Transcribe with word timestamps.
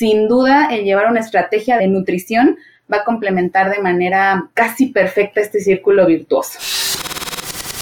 sin 0.00 0.28
duda 0.28 0.68
el 0.70 0.84
llevar 0.84 1.10
una 1.10 1.20
estrategia 1.20 1.76
de 1.76 1.86
nutrición 1.86 2.56
va 2.90 3.00
a 3.00 3.04
complementar 3.04 3.70
de 3.70 3.82
manera 3.82 4.50
casi 4.54 4.86
perfecta 4.86 5.42
este 5.42 5.60
círculo 5.60 6.06
virtuoso. 6.06 6.58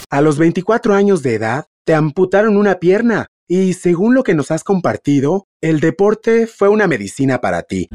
A 0.09 0.19
los 0.19 0.37
24 0.37 0.95
años 0.95 1.23
de 1.23 1.35
edad, 1.35 1.67
te 1.85 1.93
amputaron 1.93 2.57
una 2.57 2.75
pierna 2.75 3.27
y 3.47 3.71
según 3.71 4.15
lo 4.15 4.23
que 4.23 4.35
nos 4.35 4.51
has 4.51 4.65
compartido, 4.65 5.45
el 5.61 5.79
deporte 5.79 6.45
fue 6.45 6.67
una 6.67 6.87
medicina 6.87 7.39
para 7.39 7.63
ti. 7.63 7.87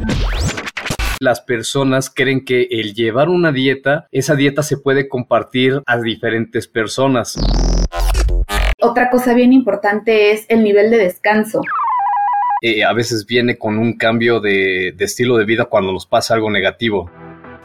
Las 1.20 1.43
personas 1.43 2.09
creen 2.09 2.46
que 2.46 2.68
el 2.70 2.95
llevar 2.95 3.29
una 3.29 3.52
dieta, 3.52 4.06
esa 4.11 4.36
dieta 4.36 4.62
se 4.62 4.79
puede 4.79 5.06
compartir 5.06 5.82
a 5.84 5.98
diferentes 5.98 6.66
personas. 6.66 7.36
Otra 8.80 9.11
cosa 9.11 9.34
bien 9.34 9.52
importante 9.52 10.32
es 10.32 10.46
el 10.48 10.64
nivel 10.64 10.91
de 10.91 10.96
descanso. 10.96 11.61
Eh, 12.67 12.83
a 12.83 12.95
veces 12.95 13.27
viene 13.27 13.59
con 13.59 13.77
un 13.77 13.93
cambio 13.93 14.41
de, 14.41 14.97
estilo 14.98 15.37
de 15.37 15.45
vida 15.45 15.66
cuando 15.66 15.93
nos 15.93 16.07
pasa 16.07 16.33
algo 16.33 16.51
negativo. 16.51 17.11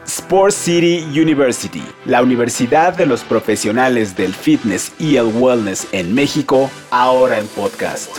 Sport 0.05 0.51
City 0.51 1.05
University, 1.17 1.81
la 2.03 2.21
universidad 2.21 2.97
de 2.97 3.05
los 3.05 3.23
profesionales 3.23 4.17
del 4.17 4.33
fitness 4.33 4.91
y 4.99 5.15
el 5.15 5.27
wellness 5.27 5.87
en 5.93 6.13
México, 6.13 6.69
ahora 6.91 7.39
en 7.39 7.47
podcast. 7.47 8.13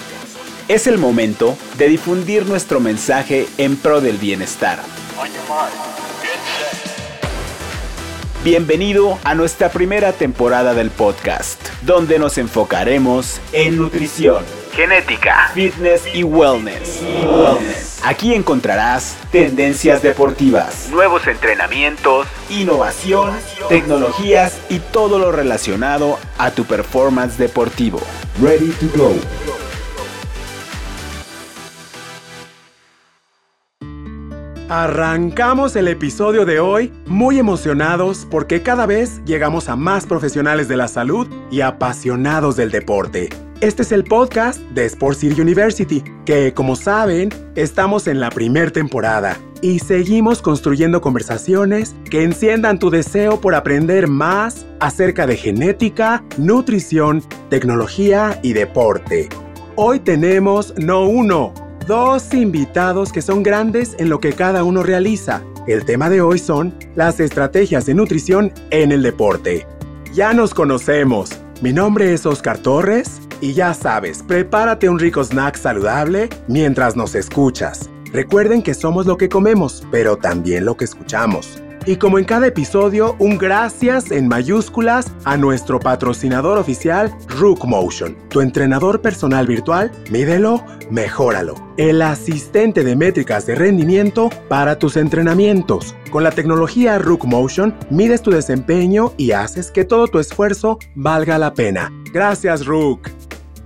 Es 0.68 0.87
el 0.87 0.96
momento 0.96 1.54
de 1.77 1.88
difundir 1.88 2.46
nuestro 2.46 2.80
mensaje 2.80 3.45
en 3.59 3.76
pro 3.76 4.01
del 4.01 4.16
bienestar. 4.16 4.78
Bienvenido 8.42 9.18
a 9.23 9.34
nuestra 9.34 9.68
primera 9.68 10.12
temporada 10.12 10.73
del 10.73 10.88
podcast, 10.88 11.60
donde 11.82 12.18
nos 12.18 12.38
enfocaremos 12.38 13.38
en 13.52 13.76
nutrición, 13.76 14.45
genética, 14.73 15.51
fitness 15.55 16.02
y 16.15 16.23
wellness. 16.24 17.02
Aquí 18.05 18.34
encontrarás 18.34 19.16
tendencias 19.30 20.02
deportivas, 20.02 20.88
nuevos 20.91 21.27
entrenamientos, 21.27 22.27
innovación, 22.49 23.35
tecnologías 23.68 24.59
y 24.68 24.79
todo 24.79 25.18
lo 25.18 25.32
relacionado 25.32 26.18
a 26.38 26.51
tu 26.51 26.65
performance 26.65 27.37
deportivo. 27.37 28.01
Ready 28.40 28.71
to 28.73 28.87
go. 28.96 29.15
Arrancamos 34.71 35.74
el 35.74 35.88
episodio 35.88 36.46
de 36.46 36.60
hoy 36.60 36.93
muy 37.07 37.40
emocionados 37.40 38.24
porque 38.30 38.62
cada 38.62 38.87
vez 38.87 39.21
llegamos 39.24 39.68
a 39.68 39.74
más 39.74 40.07
profesionales 40.07 40.68
de 40.68 40.77
la 40.77 40.87
salud 40.87 41.27
y 41.51 41.62
apasionados 41.62 42.55
del 42.55 42.71
deporte. 42.71 43.30
Este 43.60 43.82
es 43.82 43.92
el 43.92 44.04
podcast 44.04 44.58
de 44.70 44.86
Sports 44.86 45.18
City 45.18 45.38
University, 45.38 46.02
que 46.24 46.54
como 46.54 46.76
saben, 46.76 47.28
estamos 47.56 48.06
en 48.06 48.18
la 48.18 48.30
primera 48.30 48.70
temporada 48.70 49.38
y 49.60 49.80
seguimos 49.80 50.40
construyendo 50.40 51.02
conversaciones 51.02 51.94
que 52.10 52.22
enciendan 52.22 52.78
tu 52.78 52.88
deseo 52.88 53.38
por 53.38 53.54
aprender 53.54 54.08
más 54.08 54.64
acerca 54.80 55.26
de 55.26 55.36
genética, 55.36 56.24
nutrición, 56.38 57.22
tecnología 57.50 58.40
y 58.42 58.54
deporte. 58.54 59.28
Hoy 59.76 60.00
tenemos 60.00 60.72
no 60.78 61.04
uno, 61.04 61.52
dos 61.86 62.32
invitados 62.32 63.12
que 63.12 63.20
son 63.20 63.42
grandes 63.42 63.94
en 63.98 64.08
lo 64.08 64.20
que 64.20 64.32
cada 64.32 64.64
uno 64.64 64.82
realiza. 64.82 65.42
El 65.66 65.84
tema 65.84 66.08
de 66.08 66.22
hoy 66.22 66.38
son 66.38 66.75
las 66.94 67.20
estrategias 67.20 67.84
de 67.84 67.92
nutrición 67.92 68.54
en 68.70 68.91
el 68.91 69.03
deporte. 69.03 69.66
Ya 70.14 70.32
nos 70.32 70.54
conocemos. 70.54 71.38
Mi 71.60 71.75
nombre 71.75 72.14
es 72.14 72.25
Oscar 72.25 72.56
Torres 72.56 73.20
y 73.41 73.55
ya 73.55 73.75
sabes, 73.75 74.22
prepárate 74.22 74.88
un 74.88 74.99
rico 74.99 75.22
snack 75.22 75.56
saludable 75.56 76.28
mientras 76.49 76.97
nos 76.97 77.15
escuchas. 77.15 77.91
Recuerden 78.12 78.62
que 78.62 78.75
somos 78.75 79.06
lo 79.06 79.16
que 79.16 79.28
comemos, 79.28 79.87
pero 79.91 80.16
también 80.16 80.65
lo 80.65 80.77
que 80.77 80.84
escuchamos. 80.84 81.62
Y 81.87 81.97
como 81.97 82.19
en 82.19 82.25
cada 82.25 82.47
episodio, 82.47 83.16
un 83.19 83.38
gracias 83.38 84.11
en 84.11 84.28
mayúsculas 84.28 85.12
a 85.25 85.37
nuestro 85.39 85.81
patrocinador 85.81 86.59
oficial, 86.59 87.15
Rook 87.29 87.65
Motion, 87.65 88.17
tu 88.29 88.43
entrenador 88.43 89.00
personal 89.00 89.47
virtual, 89.47 89.91
mídelo, 90.11 90.62
mejóralo. 90.91 91.55
El 91.79 92.03
asistente 92.03 92.84
de 92.84 92.97
métricas 92.97 93.47
de 93.47 93.55
rendimiento 93.55 94.29
para 94.49 94.79
tus 94.79 94.97
entrenamientos. 94.99 95.95
Con 96.11 96.23
la 96.23 96.33
tecnología 96.33 96.99
Rook 96.99 97.25
Motion, 97.25 97.75
mides 97.89 98.21
tu 98.21 98.31
desempeño 98.31 99.12
y 99.17 99.33
haces 99.33 99.71
que 99.71 99.84
todo 99.84 100.06
tu 100.06 100.19
esfuerzo 100.19 100.79
valga 100.95 101.39
la 101.39 101.55
pena. 101.55 101.91
Gracias, 102.12 102.67
Rook. 102.67 103.09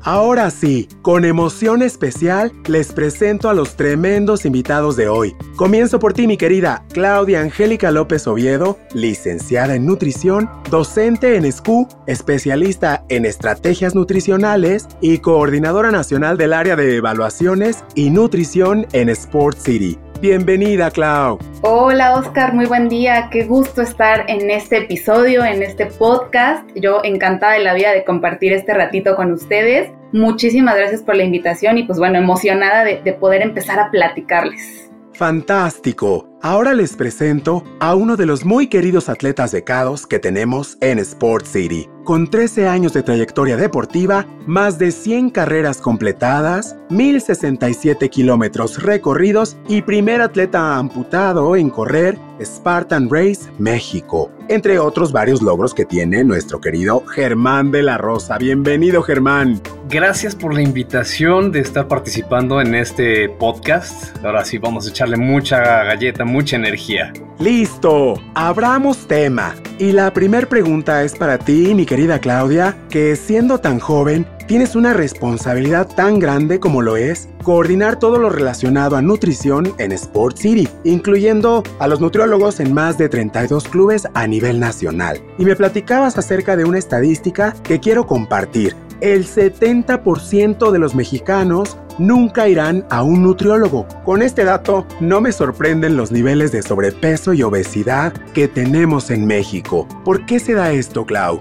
Ahora 0.07 0.51
sí, 0.51 0.87
con 1.01 1.25
emoción 1.25 1.81
especial, 1.81 2.53
les 2.67 2.93
presento 2.93 3.49
a 3.49 3.55
los 3.55 3.75
tremendos 3.75 4.45
invitados 4.45 4.97
de 4.97 5.09
hoy. 5.09 5.35
Comienzo 5.57 5.99
por 5.99 6.13
ti, 6.13 6.27
mi 6.27 6.37
querida 6.37 6.85
Claudia 6.93 7.41
Angélica 7.41 7.91
López 7.91 8.27
Oviedo, 8.27 8.79
licenciada 8.93 9.77
en 9.77 9.87
nutrición, 9.87 10.51
docente 10.71 11.37
en 11.37 11.51
SCU, 11.51 11.89
especialista 12.07 13.03
en 13.09 13.25
estrategias 13.25 13.95
nutricionales 13.95 14.89
y 15.01 15.19
coordinadora 15.19 15.91
nacional 15.91 16.37
del 16.37 16.53
área 16.53 16.77
de 16.77 16.97
evaluaciones 16.97 17.83
y 17.95 18.11
nutrición 18.11 18.87
en 18.93 19.09
Sport 19.09 19.57
City. 19.57 19.99
Bienvenida, 20.21 20.91
Clau. 20.91 21.39
Hola, 21.63 22.15
Oscar, 22.15 22.55
muy 22.55 22.67
buen 22.67 22.89
día. 22.89 23.29
Qué 23.31 23.45
gusto 23.45 23.83
estar 23.83 24.25
en 24.29 24.51
este 24.51 24.79
episodio, 24.79 25.45
en 25.45 25.63
este 25.63 25.87
podcast. 25.87 26.69
Yo 26.75 27.01
encantada 27.05 27.55
de 27.55 27.61
la 27.61 27.75
vida 27.75 27.93
de 27.93 28.05
compartir 28.05 28.53
este 28.53 28.75
ratito 28.75 29.17
con 29.17 29.33
ustedes. 29.33 29.91
Muchísimas 30.13 30.77
gracias 30.77 31.03
por 31.03 31.17
la 31.17 31.25
invitación 31.25 31.79
y 31.79 31.83
pues 31.83 31.99
bueno, 31.99 32.19
emocionada 32.19 32.85
de, 32.85 33.03
de 33.03 33.13
poder 33.13 33.43
empezar 33.43 33.79
a 33.79 33.91
platicarles. 33.91 34.91
Fantástico. 35.13 36.34
Ahora 36.45 36.75
les 36.75 36.95
presento 36.95 37.65
a 37.81 37.95
uno 37.95 38.19
de 38.19 38.27
los 38.27 38.45
muy 38.45 38.67
queridos 38.67 39.09
atletas 39.09 39.55
becados 39.55 40.07
que 40.07 40.19
tenemos 40.19 40.77
en 40.83 40.99
Sport 40.99 41.47
City. 41.47 41.89
Con 42.05 42.29
13 42.29 42.69
años 42.69 42.93
de 42.93 43.03
trayectoria 43.03 43.57
deportiva, 43.57 44.27
más 44.47 44.79
de 44.79 44.93
100 44.93 45.31
carreras 45.31 45.79
completadas, 45.81 46.77
1067 46.91 48.11
kilómetros 48.11 48.83
recorridos 48.83 49.57
y 49.69 49.81
primer 49.81 50.21
atleta 50.21 50.77
amputado 50.77 51.57
en 51.57 51.71
correr 51.71 52.19
Spartan 52.45 53.09
Race 53.09 53.51
México, 53.59 54.31
entre 54.51 54.79
otros 54.79 55.13
varios 55.13 55.41
logros 55.41 55.73
que 55.73 55.87
tiene 55.87 56.25
nuestro 56.25 56.61
querido 56.61 57.07
Germán 57.07 57.71
de 57.71 57.85
la 57.85 57.97
Rosa. 57.97 58.37
Bienvenido 58.37 59.01
Germán. 59.03 59.63
Gracias 59.95 60.35
por 60.35 60.53
la 60.53 60.61
invitación 60.61 61.53
de 61.53 61.61
estar 61.61 61.87
participando 61.87 62.61
en 62.61 62.75
este 62.75 63.29
podcast. 63.29 64.17
Ahora 64.25 64.45
sí 64.45 64.59
vamos 64.59 64.89
a 64.89 64.91
echarle 64.91 65.17
mucha 65.17 65.85
galleta, 65.85 66.25
mucha 66.25 66.57
energía. 66.57 67.13
Listo, 67.39 68.21
abramos 68.35 69.07
tema. 69.07 69.55
Y 69.79 69.93
la 69.93 70.13
primera 70.13 70.49
pregunta 70.49 71.05
es 71.05 71.15
para 71.15 71.39
ti, 71.39 71.77
mi 71.77 71.87
querida 71.87 72.19
Claudia, 72.19 72.77
que 72.91 73.15
siendo 73.15 73.59
tan 73.59 73.79
joven, 73.79 74.27
tienes 74.49 74.75
una 74.75 74.95
responsabilidad 74.95 75.87
tan 75.87 76.19
grande 76.19 76.59
como 76.59 76.83
lo 76.83 76.97
es 76.97 77.29
coordinar 77.45 78.01
todo 78.01 78.19
lo 78.19 78.31
relacionado 78.31 78.97
a 78.97 79.03
nutrición 79.03 79.75
en 79.79 79.93
Sport 79.93 80.39
City, 80.39 80.69
incluyendo 80.83 81.63
a 81.79 81.87
los 81.87 82.01
nutriólogos 82.01 82.59
en 82.59 82.75
más 82.75 82.99
de 82.99 83.09
32 83.09 83.69
clubes 83.69 84.09
a 84.15 84.27
nivel 84.27 84.59
nacional. 84.59 85.23
Y 85.39 85.45
me 85.45 85.55
platicabas 85.55 86.19
acerca 86.19 86.57
de 86.57 86.65
una 86.65 86.79
estadística 86.79 87.55
que 87.63 87.79
quiero 87.79 88.09
compartir. 88.09 88.75
El 89.05 89.27
70% 89.27 90.71
de 90.71 90.79
los 90.79 90.95
mexicanos 90.95 91.77
nunca 91.99 92.49
irán 92.49 92.87
a 92.89 93.03
un 93.03 93.23
nutriólogo. 93.23 93.87
Con 94.03 94.23
este 94.23 94.45
dato, 94.45 94.87
no 94.99 95.21
me 95.21 95.31
sorprenden 95.31 95.99
los 95.99 96.11
niveles 96.11 96.53
de 96.53 96.63
sobrepeso 96.63 97.35
y 97.35 97.43
obesidad 97.43 98.15
que 98.33 98.49
tenemos 98.49 99.11
en 99.11 99.27
México. 99.27 99.87
¿Por 100.07 100.25
qué 100.25 100.39
se 100.39 100.55
da 100.55 100.73
esto, 100.73 101.05
Clau? 101.05 101.39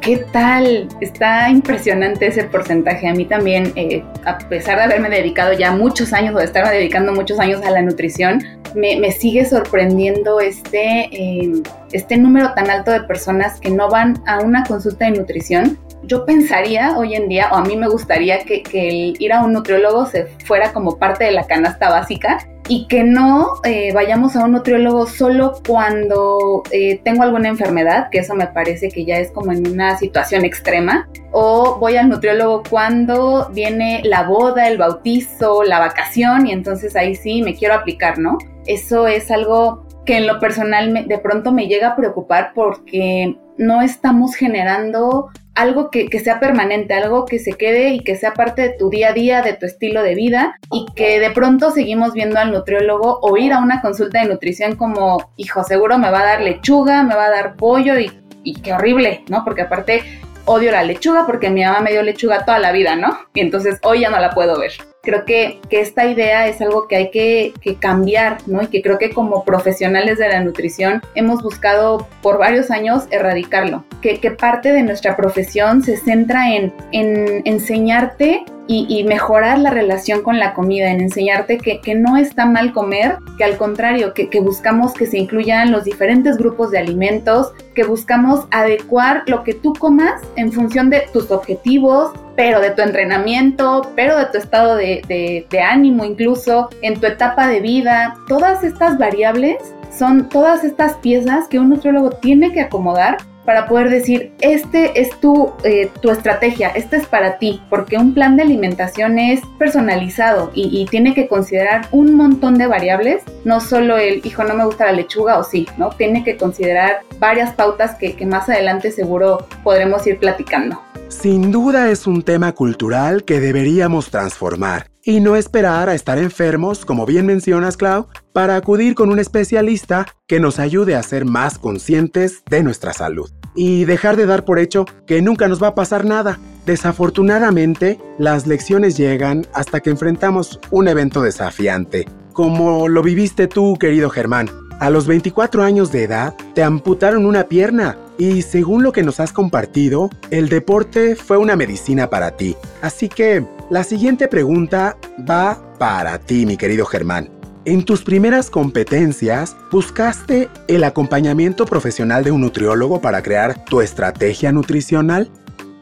¿Qué 0.00 0.24
tal? 0.32 0.88
Está 1.02 1.50
impresionante 1.50 2.26
ese 2.26 2.44
porcentaje. 2.44 3.06
A 3.06 3.12
mí 3.12 3.26
también, 3.26 3.74
eh, 3.76 4.02
a 4.24 4.38
pesar 4.38 4.78
de 4.78 4.84
haberme 4.84 5.10
dedicado 5.10 5.52
ya 5.52 5.72
muchos 5.72 6.14
años 6.14 6.34
o 6.34 6.38
de 6.38 6.46
estarme 6.46 6.72
dedicando 6.72 7.12
muchos 7.12 7.38
años 7.38 7.60
a 7.66 7.70
la 7.70 7.82
nutrición, 7.82 8.42
me, 8.74 9.12
sigue 9.12 9.44
sorprendiendo 9.44 10.40
este, 10.40 11.04
eh, 11.12 11.52
este 11.92 12.16
número 12.16 12.54
tan 12.54 12.70
alto 12.70 12.90
de 12.90 13.00
personas 13.02 13.60
que 13.60 13.70
no 13.70 13.90
van 13.90 14.22
a 14.26 14.40
una 14.40 14.64
consulta 14.64 15.04
de 15.04 15.18
nutrición 15.18 15.78
yo 16.06 16.24
pensaría 16.24 16.96
hoy 16.96 17.14
en 17.14 17.28
día, 17.28 17.48
o 17.52 17.56
a 17.56 17.64
mí 17.64 17.76
me 17.76 17.88
gustaría 17.88 18.40
que, 18.44 18.62
el 18.72 19.16
ir 19.18 19.32
a 19.32 19.42
un 19.42 19.52
nutriólogo 19.52 20.06
se 20.06 20.26
fuera 20.44 20.72
como 20.72 20.98
parte 20.98 21.24
de 21.24 21.32
la 21.32 21.46
canasta 21.46 21.90
básica 21.90 22.38
y 22.66 22.86
que 22.88 23.04
no 23.04 23.60
eh, 23.64 23.92
vayamos 23.92 24.36
a 24.36 24.44
un 24.44 24.52
nutriólogo 24.52 25.06
solo 25.06 25.60
cuando 25.66 26.62
eh, 26.70 27.00
tengo 27.04 27.22
alguna 27.22 27.48
enfermedad, 27.48 28.08
que 28.10 28.18
eso 28.18 28.34
me 28.34 28.46
parece 28.46 28.88
que 28.88 29.04
ya 29.04 29.18
es 29.18 29.30
como 29.32 29.52
en 29.52 29.66
una 29.68 29.98
situación 29.98 30.44
extrema, 30.44 31.08
o 31.30 31.78
voy 31.78 31.96
al 31.96 32.08
nutriólogo 32.08 32.62
cuando 32.68 33.50
viene 33.52 34.00
la 34.04 34.22
boda, 34.22 34.66
el 34.68 34.78
bautizo, 34.78 35.62
la 35.62 35.78
vacación 35.78 36.46
y 36.46 36.52
entonces 36.52 36.96
ahí 36.96 37.14
sí 37.16 37.42
me 37.42 37.54
quiero 37.54 37.74
aplicar, 37.74 38.18
¿no? 38.18 38.38
Eso 38.66 39.06
es 39.08 39.30
algo 39.30 39.86
que 40.06 40.18
en 40.18 40.26
lo 40.26 40.38
personal 40.38 41.06
de 41.06 41.18
pronto 41.18 41.52
me 41.52 41.66
llega 41.66 41.88
a 41.88 41.96
preocupar 41.96 42.52
porque 42.54 43.36
no 43.56 43.82
estamos 43.82 44.34
generando 44.34 45.30
algo 45.54 45.90
que, 45.90 46.08
que, 46.08 46.20
sea 46.20 46.40
permanente, 46.40 46.94
algo 46.94 47.26
que 47.26 47.38
se 47.38 47.52
quede 47.52 47.90
y 47.90 48.00
que 48.00 48.16
sea 48.16 48.34
parte 48.34 48.62
de 48.62 48.70
tu 48.70 48.90
día 48.90 49.10
a 49.10 49.12
día, 49.12 49.42
de 49.42 49.54
tu 49.54 49.66
estilo 49.66 50.02
de 50.02 50.14
vida 50.14 50.58
y 50.72 50.86
que 50.94 51.20
de 51.20 51.30
pronto 51.30 51.70
seguimos 51.70 52.12
viendo 52.12 52.38
al 52.38 52.52
nutriólogo 52.52 53.18
o 53.22 53.36
ir 53.36 53.52
a 53.52 53.58
una 53.58 53.80
consulta 53.80 54.20
de 54.20 54.28
nutrición 54.28 54.76
como, 54.76 55.30
hijo, 55.36 55.62
seguro 55.64 55.98
me 55.98 56.10
va 56.10 56.20
a 56.20 56.26
dar 56.26 56.40
lechuga, 56.40 57.02
me 57.02 57.14
va 57.14 57.26
a 57.26 57.30
dar 57.30 57.56
pollo 57.56 57.98
y, 57.98 58.10
y 58.42 58.60
qué 58.60 58.72
horrible, 58.72 59.24
¿no? 59.28 59.44
Porque 59.44 59.62
aparte 59.62 60.02
odio 60.46 60.70
la 60.72 60.82
lechuga 60.82 61.26
porque 61.26 61.50
mi 61.50 61.64
mamá 61.64 61.80
me 61.80 61.92
dio 61.92 62.02
lechuga 62.02 62.44
toda 62.44 62.58
la 62.58 62.72
vida, 62.72 62.96
¿no? 62.96 63.18
Y 63.34 63.40
entonces 63.40 63.78
hoy 63.82 64.00
ya 64.00 64.10
no 64.10 64.18
la 64.18 64.30
puedo 64.30 64.58
ver 64.58 64.72
creo 65.04 65.24
que, 65.24 65.60
que, 65.68 65.80
esta 65.80 66.06
idea 66.06 66.48
es 66.48 66.60
algo 66.60 66.88
que 66.88 66.96
hay 66.96 67.10
que, 67.10 67.52
que, 67.60 67.76
cambiar, 67.76 68.38
¿no? 68.46 68.62
Y 68.62 68.68
que 68.68 68.82
creo 68.82 68.98
que 68.98 69.10
como 69.10 69.44
profesionales 69.44 70.18
de 70.18 70.28
la 70.28 70.40
nutrición 70.40 71.02
hemos 71.14 71.42
buscado 71.42 72.08
por 72.22 72.38
varios 72.38 72.70
años 72.70 73.04
erradicarlo. 73.10 73.84
Que, 74.00 74.20
que 74.20 74.30
parte 74.30 74.72
de 74.72 74.82
nuestra 74.82 75.16
profesión 75.16 75.82
se 75.82 75.96
centra 75.96 76.54
en, 76.54 76.72
en 76.92 77.42
enseñarte 77.44 78.44
y, 78.66 79.04
mejorar 79.04 79.58
la 79.58 79.70
relación 79.70 80.22
con 80.22 80.38
la 80.38 80.54
comida, 80.54 80.90
en 80.90 81.00
enseñarte 81.00 81.58
que, 81.58 81.80
que 81.80 81.94
no 81.94 82.16
está 82.16 82.46
mal 82.46 82.72
comer, 82.72 83.18
que 83.36 83.44
al 83.44 83.58
contrario, 83.58 84.14
que, 84.14 84.40
buscamos 84.40 84.94
que 84.94 85.06
se 85.06 85.18
incluyan 85.18 85.70
los 85.70 85.84
diferentes 85.84 86.38
grupos 86.38 86.70
de 86.70 86.78
alimentos, 86.78 87.52
que 87.74 87.84
buscamos 87.84 88.46
adecuar 88.50 89.24
lo 89.26 89.44
que 89.44 89.52
tú 89.52 89.74
comas 89.74 90.22
en 90.36 90.50
función 90.50 90.88
de 90.88 91.02
tus 91.12 91.30
objetivos, 91.30 92.12
pero 92.36 92.60
de 92.60 92.70
tu 92.70 92.82
entrenamiento, 92.82 93.92
pero 93.94 94.18
de 94.18 94.26
tu 94.26 94.38
estado 94.38 94.76
de, 94.76 95.02
de, 95.50 95.60
ánimo 95.60 96.04
incluso, 96.04 96.70
en 96.80 96.98
tu 96.98 97.06
etapa 97.06 97.46
de 97.46 97.60
vida. 97.60 98.16
Todas 98.28 98.64
estas 98.64 98.98
variables 98.98 99.56
son 99.96 100.28
todas 100.28 100.64
estas 100.64 100.94
piezas 100.94 101.48
que 101.48 101.58
un 101.58 101.68
nutriólogo 101.68 102.10
tiene 102.10 102.52
que 102.52 102.62
acomodar 102.62 103.18
para 103.44 103.66
poder 103.66 103.90
decir, 103.90 104.32
este 104.40 105.00
es 105.00 105.18
tu, 105.20 105.52
eh, 105.64 105.90
tu 106.00 106.10
estrategia, 106.10 106.68
este 106.68 106.96
es 106.96 107.06
para 107.06 107.38
ti, 107.38 107.60
porque 107.68 107.96
un 107.96 108.14
plan 108.14 108.36
de 108.36 108.42
alimentación 108.42 109.18
es 109.18 109.40
personalizado 109.58 110.50
y, 110.54 110.84
tiene 110.94 111.14
que 111.14 111.28
considerar 111.28 111.88
un 111.90 112.14
montón 112.14 112.56
de 112.56 112.66
variables, 112.66 113.22
no 113.44 113.60
solo 113.60 113.96
el, 113.96 114.24
hijo, 114.24 114.44
no 114.44 114.54
me 114.54 114.64
gusta 114.64 114.86
la 114.86 114.92
lechuga 114.92 115.38
o 115.38 115.44
sí, 115.44 115.66
¿no? 115.76 115.90
Tiene 115.90 116.22
que 116.22 116.36
considerar 116.36 117.00
varias 117.18 117.52
pautas 117.54 117.96
que, 117.96 118.14
que 118.14 118.26
más 118.26 118.48
adelante 118.48 118.92
seguro 118.92 119.46
podremos 119.64 120.06
ir 120.06 120.18
platicando. 120.18 120.80
Sin 121.08 121.50
duda 121.50 121.90
es 121.90 122.06
un 122.06 122.22
tema 122.22 122.52
cultural 122.52 123.24
que 123.24 123.40
deberíamos 123.40 124.10
transformar 124.10 124.93
y 125.04 125.20
no 125.20 125.36
esperar 125.36 125.88
a 125.88 125.94
estar 125.94 126.18
enfermos, 126.18 126.84
como 126.84 127.06
bien 127.06 127.26
mencionas, 127.26 127.76
Clau, 127.76 128.08
para 128.32 128.56
acudir 128.56 128.94
con 128.94 129.10
un 129.10 129.18
especialista 129.18 130.06
que 130.26 130.40
nos 130.40 130.58
ayude 130.58 130.96
a 130.96 131.02
ser 131.02 131.24
más 131.24 131.58
conscientes 131.58 132.42
de 132.48 132.62
nuestra 132.62 132.92
salud 132.92 133.30
y 133.54 133.84
dejar 133.84 134.16
de 134.16 134.26
dar 134.26 134.44
por 134.44 134.58
hecho 134.58 134.84
que 135.06 135.22
nunca 135.22 135.46
nos 135.46 135.62
va 135.62 135.68
a 135.68 135.74
pasar 135.74 136.04
nada. 136.04 136.38
Desafortunadamente, 136.66 138.00
las 138.18 138.46
lecciones 138.46 138.96
llegan 138.96 139.46
hasta 139.52 139.80
que 139.80 139.90
enfrentamos 139.90 140.58
un 140.70 140.88
evento 140.88 141.22
desafiante, 141.22 142.08
como 142.32 142.88
lo 142.88 143.02
viviste 143.02 143.46
tú, 143.46 143.76
querido 143.78 144.10
Germán. 144.10 144.50
A 144.80 144.90
los 144.90 145.06
24 145.06 145.62
años 145.62 145.92
de 145.92 146.02
edad, 146.02 146.34
te 146.54 146.62
amputaron 146.62 147.26
una 147.26 147.44
pierna 147.44 147.96
y 148.18 148.42
según 148.42 148.82
lo 148.82 148.92
que 148.92 149.02
nos 149.02 149.20
has 149.20 149.32
compartido, 149.32 150.10
el 150.30 150.48
deporte 150.48 151.14
fue 151.14 151.36
una 151.36 151.54
medicina 151.54 152.10
para 152.10 152.32
ti. 152.36 152.56
Así 152.82 153.08
que 153.08 153.44
la 153.70 153.84
siguiente 153.84 154.28
pregunta 154.28 154.96
va 155.28 155.58
para 155.78 156.18
ti, 156.18 156.46
mi 156.46 156.56
querido 156.56 156.84
Germán. 156.86 157.30
En 157.64 157.84
tus 157.84 158.02
primeras 158.02 158.50
competencias, 158.50 159.56
¿buscaste 159.72 160.50
el 160.68 160.84
acompañamiento 160.84 161.64
profesional 161.64 162.22
de 162.22 162.30
un 162.30 162.42
nutriólogo 162.42 163.00
para 163.00 163.22
crear 163.22 163.64
tu 163.64 163.80
estrategia 163.80 164.52
nutricional? 164.52 165.30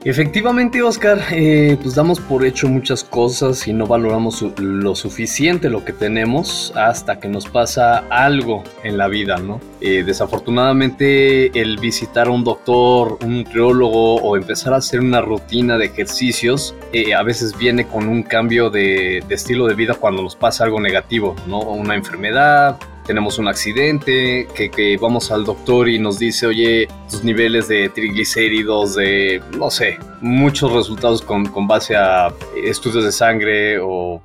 Efectivamente, 0.04 0.82
Oscar, 0.82 1.20
eh, 1.30 1.78
pues 1.80 1.94
damos 1.94 2.18
por 2.18 2.44
hecho 2.44 2.68
muchas 2.68 3.04
cosas 3.04 3.68
y 3.68 3.72
no 3.72 3.86
valoramos 3.86 4.44
lo 4.58 4.96
suficiente 4.96 5.70
lo 5.70 5.84
que 5.84 5.92
tenemos 5.92 6.72
hasta 6.74 7.20
que 7.20 7.28
nos 7.28 7.48
pasa 7.48 7.98
algo 8.10 8.64
en 8.82 8.98
la 8.98 9.06
vida, 9.06 9.36
¿no? 9.36 9.60
Eh, 9.80 10.02
desafortunadamente, 10.04 11.56
el 11.58 11.78
visitar 11.78 12.26
a 12.26 12.30
un 12.30 12.42
doctor, 12.42 13.18
un 13.22 13.38
nutriólogo 13.38 14.16
o 14.16 14.36
empezar 14.36 14.74
a 14.74 14.78
hacer 14.78 14.98
una 14.98 15.20
rutina 15.20 15.78
de 15.78 15.86
ejercicios 15.86 16.74
eh, 16.92 17.14
a 17.14 17.22
veces 17.22 17.56
viene 17.56 17.86
con 17.86 18.08
un 18.08 18.24
cambio 18.24 18.70
de, 18.70 19.22
de 19.28 19.34
estilo 19.36 19.68
de 19.68 19.74
vida 19.74 19.94
cuando 19.94 20.22
nos 20.22 20.34
pasa 20.34 20.64
algo 20.64 20.80
negativo, 20.80 21.36
¿no? 21.46 21.60
Una 21.60 21.94
enfermedad, 21.94 22.76
tenemos 23.06 23.38
un 23.38 23.48
accidente, 23.48 24.46
que, 24.54 24.98
vamos 25.00 25.30
al 25.30 25.44
doctor 25.44 25.88
y 25.88 25.98
nos 25.98 26.18
dice, 26.18 26.46
oye, 26.46 26.88
tus 27.10 27.24
niveles 27.24 27.68
de 27.68 27.88
triglicéridos, 27.88 28.94
de, 28.94 29.42
no 29.56 29.70
sé, 29.70 29.98
muchos 30.20 30.72
resultados 30.72 31.22
con, 31.22 31.46
con 31.46 31.66
base 31.66 31.96
a 31.96 32.32
estudios 32.64 33.04
de 33.04 33.12
sangre 33.12 33.78
o 33.80 34.20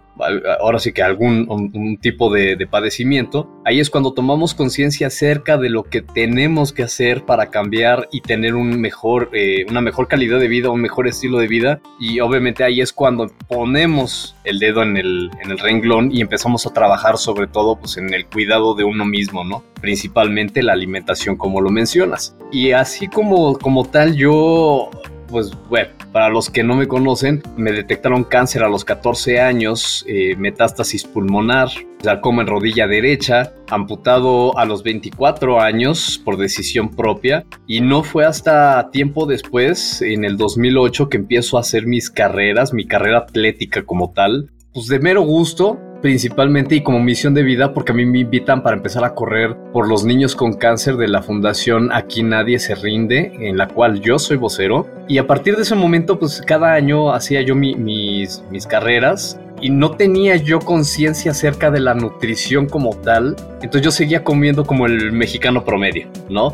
ahora 0.59 0.79
sí 0.79 0.93
que 0.93 1.03
algún 1.03 1.45
un, 1.49 1.97
tipo 1.97 2.31
de, 2.31 2.67
padecimiento, 2.69 3.49
ahí 3.65 3.79
es 3.79 3.89
cuando 3.89 4.13
tomamos 4.13 4.53
conciencia 4.53 5.07
acerca 5.07 5.57
de 5.57 5.69
lo 5.69 5.83
que 5.83 6.01
tenemos 6.01 6.73
que 6.73 6.83
hacer 6.83 7.25
para 7.25 7.49
cambiar 7.49 8.07
y 8.11 8.21
tener 8.21 8.55
un 8.55 8.79
mejor, 8.79 9.29
eh, 9.33 9.65
una 9.69 9.81
mejor 9.81 10.07
calidad 10.07 10.39
de 10.39 10.47
vida, 10.47 10.69
un 10.69 10.81
mejor 10.81 11.07
estilo 11.07 11.37
de 11.39 11.47
vida. 11.47 11.81
Y 11.99 12.19
obviamente 12.19 12.63
ahí 12.63 12.81
es 12.81 12.91
cuando 12.91 13.31
ponemos 13.47 14.35
el 14.43 14.59
dedo 14.59 14.83
en 14.83 14.97
el, 14.97 15.29
en 15.41 15.51
el 15.51 15.59
renglón 15.59 16.11
y 16.11 16.21
empezamos 16.21 16.65
a 16.65 16.73
trabajar 16.73 17.17
sobre 17.17 17.47
todo 17.47 17.77
pues, 17.77 17.97
en 17.97 18.13
el 18.13 18.25
cuidado 18.25 18.75
de 18.75 18.83
uno 18.83 19.05
mismo, 19.05 19.43
¿no? 19.43 19.63
Principalmente 19.81 20.63
la 20.63 20.73
alimentación, 20.73 21.35
como 21.37 21.61
lo 21.61 21.69
mencionas. 21.69 22.35
Y 22.51 22.71
así 22.71 23.07
como, 23.07 23.57
como 23.57 23.85
tal, 23.85 24.15
yo 24.15 24.89
pues 25.27 25.51
bueno, 25.69 25.89
para 26.11 26.29
los 26.29 26.49
que 26.49 26.63
no 26.63 26.75
me 26.75 26.87
conocen, 26.87 27.43
me 27.55 27.71
detectaron 27.71 28.23
cáncer 28.23 28.63
a 28.63 28.69
los 28.69 28.85
14 28.85 29.39
años, 29.39 30.05
eh, 30.07 30.35
metástasis 30.37 31.03
pulmonar, 31.03 31.69
sarcoma 32.01 32.41
en 32.41 32.47
rodilla 32.47 32.87
derecha, 32.87 33.53
amputado 33.69 34.57
a 34.57 34.65
los 34.65 34.83
24 34.83 35.59
años 35.61 36.21
por 36.23 36.37
decisión 36.37 36.89
propia. 36.95 37.45
Y 37.67 37.81
no 37.81 38.03
fue 38.03 38.25
hasta 38.25 38.89
tiempo 38.91 39.25
después, 39.25 40.01
en 40.01 40.23
el 40.23 40.37
2008, 40.37 41.09
que 41.09 41.17
empiezo 41.17 41.57
a 41.57 41.61
hacer 41.61 41.85
mis 41.85 42.09
carreras, 42.09 42.73
mi 42.73 42.85
carrera 42.85 43.19
atlética 43.19 43.83
como 43.83 44.11
tal, 44.11 44.51
pues 44.73 44.87
de 44.87 44.99
mero 44.99 45.23
gusto, 45.23 45.79
principalmente 46.01 46.75
y 46.75 46.83
como 46.83 46.99
misión 46.99 47.33
de 47.33 47.43
vida 47.43 47.73
porque 47.73 47.91
a 47.91 47.95
mí 47.95 48.05
me 48.05 48.19
invitan 48.19 48.63
para 48.63 48.77
empezar 48.77 49.03
a 49.03 49.13
correr 49.13 49.55
por 49.73 49.87
los 49.87 50.03
niños 50.03 50.35
con 50.35 50.53
cáncer 50.53 50.97
de 50.97 51.07
la 51.07 51.21
fundación 51.21 51.89
Aquí 51.91 52.23
Nadie 52.23 52.59
Se 52.59 52.75
Rinde, 52.75 53.31
en 53.39 53.57
la 53.57 53.67
cual 53.67 54.01
yo 54.01 54.19
soy 54.19 54.37
vocero. 54.37 54.87
Y 55.07 55.17
a 55.17 55.27
partir 55.27 55.55
de 55.55 55.63
ese 55.63 55.75
momento, 55.75 56.19
pues 56.19 56.41
cada 56.41 56.73
año 56.73 57.11
hacía 57.13 57.41
yo 57.41 57.55
mis, 57.55 58.43
mis 58.49 58.67
carreras 58.67 59.39
y 59.61 59.69
no 59.69 59.91
tenía 59.91 60.35
yo 60.35 60.59
conciencia 60.59 61.31
acerca 61.31 61.71
de 61.71 61.79
la 61.79 61.93
nutrición 61.93 62.67
como 62.67 62.95
tal, 62.97 63.35
entonces 63.61 63.81
yo 63.81 63.91
seguía 63.91 64.23
comiendo 64.23 64.65
como 64.65 64.85
el 64.85 65.11
mexicano 65.11 65.65
promedio, 65.65 66.07
¿no? 66.29 66.53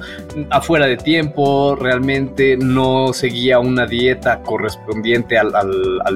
Afuera 0.50 0.86
de 0.86 0.98
tiempo, 0.98 1.76
realmente 1.76 2.58
no 2.58 3.12
seguía 3.14 3.60
una 3.60 3.86
dieta 3.86 4.42
correspondiente 4.42 5.38
al, 5.38 5.54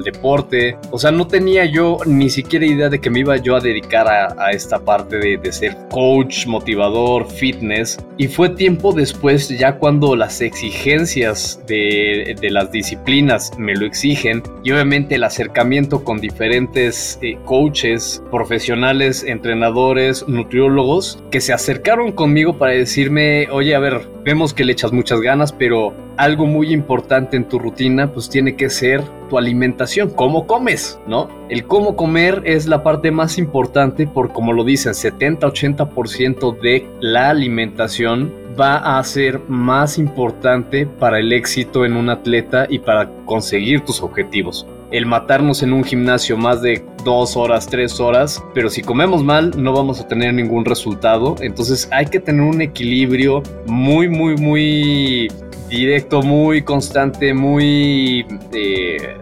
deporte, 0.03 0.77
o 0.91 0.99
sea, 0.99 1.11
no 1.11 1.27
tenía 1.27 1.65
yo 1.65 1.97
ni 2.05 2.29
siquiera 2.29 2.65
idea 2.65 2.87
de 2.87 2.99
que 2.99 3.09
me 3.09 3.19
iba 3.19 3.35
yo 3.37 3.55
a 3.55 3.59
dedicar 3.59 4.07
a, 4.07 4.51
esta 4.51 4.79
parte 4.79 5.17
de, 5.17 5.51
ser 5.51 5.75
coach, 5.89 6.45
motivador, 6.45 7.29
fitness, 7.29 7.97
y 8.17 8.27
fue 8.27 8.49
tiempo 8.49 8.93
después, 8.93 9.49
ya 9.49 9.77
cuando 9.77 10.15
las 10.15 10.39
exigencias 10.41 11.59
de, 11.67 12.35
de 12.39 12.49
las 12.51 12.71
disciplinas 12.71 13.51
me 13.57 13.75
lo 13.75 13.85
exigen, 13.85 14.43
y 14.63 14.71
obviamente 14.71 15.15
el 15.15 15.23
acercamiento 15.23 16.03
con 16.03 16.19
diferentes 16.19 16.76
eh, 16.77 17.39
coaches, 17.43 18.23
profesionales, 18.29 19.23
entrenadores, 19.23 20.27
nutriólogos 20.27 21.23
que 21.31 21.41
se 21.41 21.51
acercaron 21.51 22.11
conmigo 22.11 22.57
para 22.59 22.73
decirme, 22.73 23.47
oye, 23.51 23.73
a 23.73 23.79
ver, 23.79 24.07
vemos 24.23 24.53
que 24.53 24.63
le 24.63 24.73
echas 24.73 24.91
muchas 24.91 25.21
ganas, 25.21 25.51
pero 25.51 25.95
algo 26.17 26.45
muy 26.45 26.71
importante 26.71 27.35
en 27.35 27.47
tu 27.47 27.57
rutina 27.57 28.13
pues 28.13 28.29
tiene 28.29 28.55
que 28.55 28.69
ser 28.69 29.01
tu 29.27 29.39
alimentación, 29.39 30.11
cómo 30.11 30.45
comes, 30.45 30.99
¿no? 31.07 31.29
El 31.49 31.65
cómo 31.65 31.95
comer 31.95 32.43
es 32.45 32.67
la 32.67 32.83
parte 32.83 33.09
más 33.09 33.39
importante 33.39 34.05
por 34.05 34.31
como 34.31 34.53
lo 34.53 34.63
dicen, 34.63 34.93
70-80% 34.93 36.59
de 36.59 36.87
la 36.99 37.31
alimentación 37.31 38.31
va 38.59 38.99
a 38.99 39.03
ser 39.03 39.39
más 39.47 39.97
importante 39.97 40.85
para 40.85 41.19
el 41.19 41.33
éxito 41.33 41.85
en 41.85 41.95
un 41.95 42.09
atleta 42.09 42.67
y 42.69 42.79
para 42.79 43.09
conseguir 43.25 43.81
tus 43.81 44.01
objetivos 44.01 44.67
el 44.91 45.05
matarnos 45.05 45.63
en 45.63 45.73
un 45.73 45.83
gimnasio 45.83 46.37
más 46.37 46.61
de 46.61 46.83
dos 47.03 47.35
horas, 47.35 47.67
tres 47.67 47.99
horas, 47.99 48.43
pero 48.53 48.69
si 48.69 48.81
comemos 48.81 49.23
mal 49.23 49.51
no 49.61 49.73
vamos 49.73 49.99
a 49.99 50.07
tener 50.07 50.33
ningún 50.33 50.65
resultado. 50.65 51.35
Entonces 51.41 51.87
hay 51.91 52.05
que 52.05 52.19
tener 52.19 52.41
un 52.41 52.61
equilibrio 52.61 53.43
muy, 53.65 54.09
muy, 54.09 54.35
muy 54.37 55.27
directo, 55.69 56.21
muy 56.21 56.61
constante, 56.61 57.33
muy... 57.33 58.25
Eh, 58.53 59.17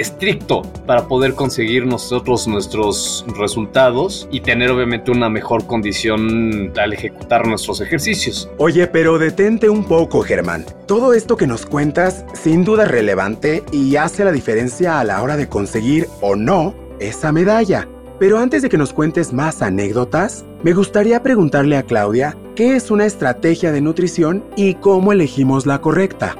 estricto 0.00 0.62
para 0.86 1.06
poder 1.06 1.34
conseguir 1.34 1.86
nosotros 1.86 2.46
nuestros 2.46 3.24
resultados 3.38 4.28
y 4.30 4.40
tener 4.40 4.70
obviamente 4.70 5.10
una 5.10 5.28
mejor 5.28 5.66
condición 5.66 6.72
al 6.78 6.92
ejecutar 6.92 7.46
nuestros 7.46 7.80
ejercicios. 7.80 8.48
Oye, 8.58 8.86
pero 8.86 9.18
detente 9.18 9.68
un 9.68 9.84
poco, 9.84 10.22
Germán. 10.22 10.64
Todo 10.86 11.14
esto 11.14 11.36
que 11.36 11.46
nos 11.46 11.66
cuentas 11.66 12.24
sin 12.34 12.64
duda 12.64 12.84
es 12.84 12.90
relevante 12.90 13.62
y 13.72 13.96
hace 13.96 14.24
la 14.24 14.32
diferencia 14.32 15.00
a 15.00 15.04
la 15.04 15.22
hora 15.22 15.36
de 15.36 15.48
conseguir 15.48 16.06
o 16.20 16.36
no 16.36 16.74
esa 16.98 17.32
medalla. 17.32 17.88
Pero 18.18 18.38
antes 18.38 18.62
de 18.62 18.68
que 18.68 18.78
nos 18.78 18.92
cuentes 18.92 19.32
más 19.32 19.62
anécdotas, 19.62 20.44
me 20.62 20.74
gustaría 20.74 21.22
preguntarle 21.22 21.76
a 21.76 21.82
Claudia 21.82 22.36
qué 22.54 22.76
es 22.76 22.90
una 22.90 23.04
estrategia 23.06 23.72
de 23.72 23.80
nutrición 23.80 24.44
y 24.54 24.74
cómo 24.74 25.12
elegimos 25.12 25.66
la 25.66 25.80
correcta. 25.80 26.36